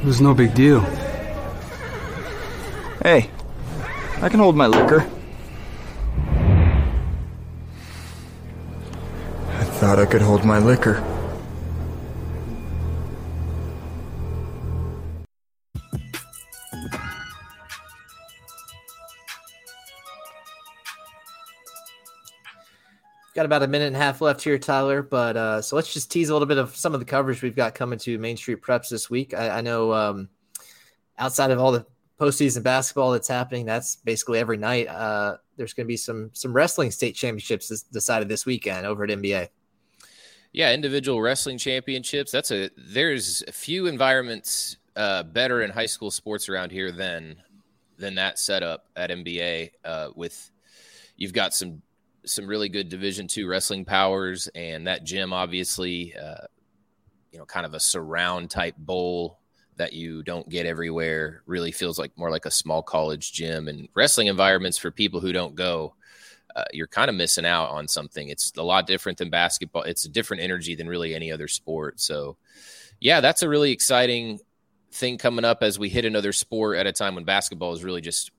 It 0.00 0.04
was 0.04 0.20
no 0.20 0.34
big 0.34 0.54
deal. 0.54 0.80
Hey, 3.02 3.30
I 4.20 4.28
can 4.28 4.40
hold 4.40 4.56
my 4.56 4.66
liquor. 4.66 5.08
Thought 9.80 9.98
I 9.98 10.04
could 10.04 10.20
hold 10.20 10.44
my 10.44 10.58
liquor. 10.58 11.02
Got 23.34 23.46
about 23.46 23.62
a 23.62 23.66
minute 23.66 23.86
and 23.86 23.96
a 23.96 23.98
half 23.98 24.20
left 24.20 24.42
here, 24.42 24.58
Tyler. 24.58 25.00
But 25.00 25.38
uh, 25.38 25.62
so 25.62 25.76
let's 25.76 25.94
just 25.94 26.12
tease 26.12 26.28
a 26.28 26.34
little 26.34 26.44
bit 26.44 26.58
of 26.58 26.76
some 26.76 26.92
of 26.92 27.00
the 27.00 27.06
coverage 27.06 27.40
we've 27.40 27.56
got 27.56 27.74
coming 27.74 27.98
to 28.00 28.18
Main 28.18 28.36
Street 28.36 28.60
Preps 28.60 28.90
this 28.90 29.08
week. 29.08 29.32
I, 29.32 29.48
I 29.48 29.60
know 29.62 29.94
um, 29.94 30.28
outside 31.18 31.52
of 31.52 31.58
all 31.58 31.72
the 31.72 31.86
postseason 32.20 32.62
basketball 32.62 33.12
that's 33.12 33.28
happening, 33.28 33.64
that's 33.64 33.96
basically 33.96 34.40
every 34.40 34.58
night. 34.58 34.88
Uh, 34.88 35.38
there's 35.56 35.72
going 35.72 35.86
to 35.86 35.88
be 35.88 35.96
some 35.96 36.28
some 36.34 36.52
wrestling 36.52 36.90
state 36.90 37.14
championships 37.14 37.82
decided 37.84 38.28
this 38.28 38.44
weekend 38.44 38.84
over 38.84 39.04
at 39.04 39.08
MBA. 39.08 39.48
Yeah, 40.52 40.72
individual 40.72 41.20
wrestling 41.20 41.58
championships. 41.58 42.32
That's 42.32 42.50
a 42.50 42.70
there's 42.76 43.42
a 43.46 43.52
few 43.52 43.86
environments 43.86 44.76
uh, 44.96 45.22
better 45.22 45.62
in 45.62 45.70
high 45.70 45.86
school 45.86 46.10
sports 46.10 46.48
around 46.48 46.72
here 46.72 46.90
than 46.90 47.36
than 47.98 48.16
that 48.16 48.38
setup 48.38 48.86
at 48.96 49.10
MBA. 49.10 49.70
Uh, 49.84 50.08
with 50.16 50.50
you've 51.16 51.32
got 51.32 51.54
some 51.54 51.82
some 52.26 52.46
really 52.46 52.68
good 52.68 52.88
Division 52.88 53.28
two 53.28 53.46
wrestling 53.46 53.84
powers, 53.84 54.48
and 54.54 54.88
that 54.88 55.04
gym 55.04 55.32
obviously, 55.32 56.14
uh, 56.16 56.46
you 57.30 57.38
know, 57.38 57.46
kind 57.46 57.64
of 57.64 57.74
a 57.74 57.80
surround 57.80 58.50
type 58.50 58.74
bowl 58.76 59.38
that 59.76 59.92
you 59.92 60.22
don't 60.24 60.48
get 60.48 60.66
everywhere. 60.66 61.42
Really 61.46 61.70
feels 61.70 61.96
like 61.96 62.10
more 62.18 62.30
like 62.30 62.44
a 62.44 62.50
small 62.50 62.82
college 62.82 63.32
gym 63.32 63.68
and 63.68 63.88
wrestling 63.94 64.26
environments 64.26 64.78
for 64.78 64.90
people 64.90 65.20
who 65.20 65.32
don't 65.32 65.54
go. 65.54 65.94
Uh, 66.54 66.64
you're 66.72 66.86
kind 66.86 67.08
of 67.08 67.14
missing 67.14 67.46
out 67.46 67.70
on 67.70 67.88
something. 67.88 68.28
It's 68.28 68.52
a 68.56 68.62
lot 68.62 68.86
different 68.86 69.18
than 69.18 69.30
basketball. 69.30 69.82
It's 69.82 70.04
a 70.04 70.08
different 70.08 70.42
energy 70.42 70.74
than 70.74 70.88
really 70.88 71.14
any 71.14 71.32
other 71.32 71.48
sport. 71.48 72.00
So, 72.00 72.36
yeah, 73.00 73.20
that's 73.20 73.42
a 73.42 73.48
really 73.48 73.72
exciting 73.72 74.40
thing 74.92 75.18
coming 75.18 75.44
up 75.44 75.62
as 75.62 75.78
we 75.78 75.88
hit 75.88 76.04
another 76.04 76.32
sport 76.32 76.76
at 76.76 76.86
a 76.86 76.92
time 76.92 77.14
when 77.14 77.24
basketball 77.24 77.72
is 77.72 77.84
really 77.84 78.00
just 78.00 78.32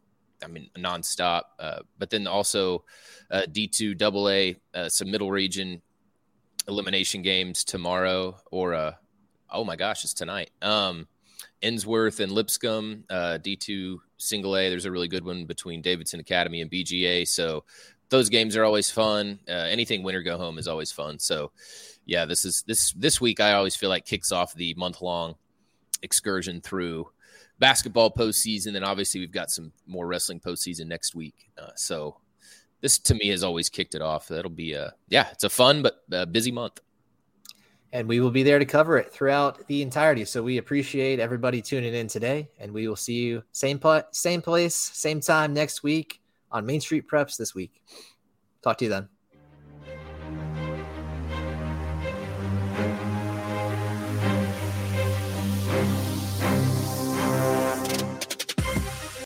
I 0.43 0.47
mean, 0.47 0.69
nonstop. 0.75 1.43
Uh, 1.59 1.79
but 1.97 2.09
then 2.09 2.27
also 2.27 2.83
uh, 3.29 3.43
D2 3.49 3.97
double 3.97 4.29
A, 4.29 4.55
uh, 4.73 4.89
some 4.89 5.11
middle 5.11 5.31
region 5.31 5.81
elimination 6.67 7.21
games 7.21 7.63
tomorrow 7.63 8.37
or, 8.51 8.73
uh, 8.73 8.93
oh 9.49 9.63
my 9.63 9.75
gosh, 9.75 10.03
it's 10.03 10.13
tonight. 10.13 10.51
Um, 10.61 11.07
Ensworth 11.61 12.19
and 12.19 12.31
Lipscomb, 12.31 13.03
uh, 13.09 13.37
D2 13.41 13.97
single 14.17 14.57
A. 14.57 14.69
There's 14.69 14.85
a 14.85 14.91
really 14.91 15.07
good 15.07 15.23
one 15.23 15.45
between 15.45 15.81
Davidson 15.81 16.19
Academy 16.19 16.61
and 16.61 16.71
BGA. 16.71 17.27
So 17.27 17.63
those 18.11 18.29
games 18.29 18.57
are 18.57 18.65
always 18.65 18.91
fun. 18.91 19.39
Uh, 19.47 19.53
anything 19.53 20.03
winter 20.03 20.21
go 20.21 20.37
home 20.37 20.59
is 20.59 20.67
always 20.67 20.91
fun. 20.91 21.17
So 21.17 21.51
yeah, 22.05 22.25
this 22.25 22.45
is 22.45 22.61
this 22.67 22.91
this 22.91 23.19
week 23.19 23.39
I 23.39 23.53
always 23.53 23.75
feel 23.75 23.89
like 23.89 24.05
kicks 24.05 24.31
off 24.31 24.53
the 24.53 24.75
month 24.75 25.01
long 25.01 25.35
excursion 26.03 26.61
through 26.61 27.09
basketball 27.57 28.11
postseason, 28.11 28.75
and 28.75 28.83
obviously 28.83 29.21
we've 29.21 29.31
got 29.31 29.49
some 29.49 29.71
more 29.87 30.05
wrestling 30.07 30.41
postseason 30.41 30.87
next 30.87 31.15
week. 31.15 31.49
Uh, 31.57 31.71
so 31.75 32.17
this 32.81 32.99
to 32.99 33.15
me 33.15 33.29
has 33.29 33.43
always 33.43 33.69
kicked 33.69 33.95
it 33.95 34.01
off. 34.01 34.27
That'll 34.27 34.51
be 34.51 34.73
a 34.73 34.93
yeah, 35.07 35.29
it's 35.31 35.45
a 35.45 35.49
fun 35.49 35.81
but 35.81 36.03
uh, 36.11 36.25
busy 36.25 36.51
month. 36.51 36.81
And 37.93 38.07
we 38.07 38.21
will 38.21 38.31
be 38.31 38.43
there 38.43 38.59
to 38.59 38.65
cover 38.65 38.97
it 38.97 39.11
throughout 39.11 39.67
the 39.67 39.81
entirety. 39.81 40.23
So 40.23 40.41
we 40.41 40.57
appreciate 40.57 41.19
everybody 41.19 41.61
tuning 41.61 41.93
in 41.93 42.07
today, 42.07 42.49
and 42.59 42.73
we 42.73 42.89
will 42.89 42.95
see 42.97 43.21
you 43.21 43.43
same 43.53 43.79
pl- 43.79 44.03
same 44.11 44.41
place, 44.41 44.75
same 44.75 45.21
time 45.21 45.53
next 45.53 45.81
week 45.81 46.20
on 46.51 46.65
Main 46.65 46.81
Street 46.81 47.07
Preps 47.07 47.37
this 47.37 47.55
week. 47.55 47.81
Talk 48.61 48.77
to 48.79 48.85
you 48.85 48.89
then. 48.89 49.09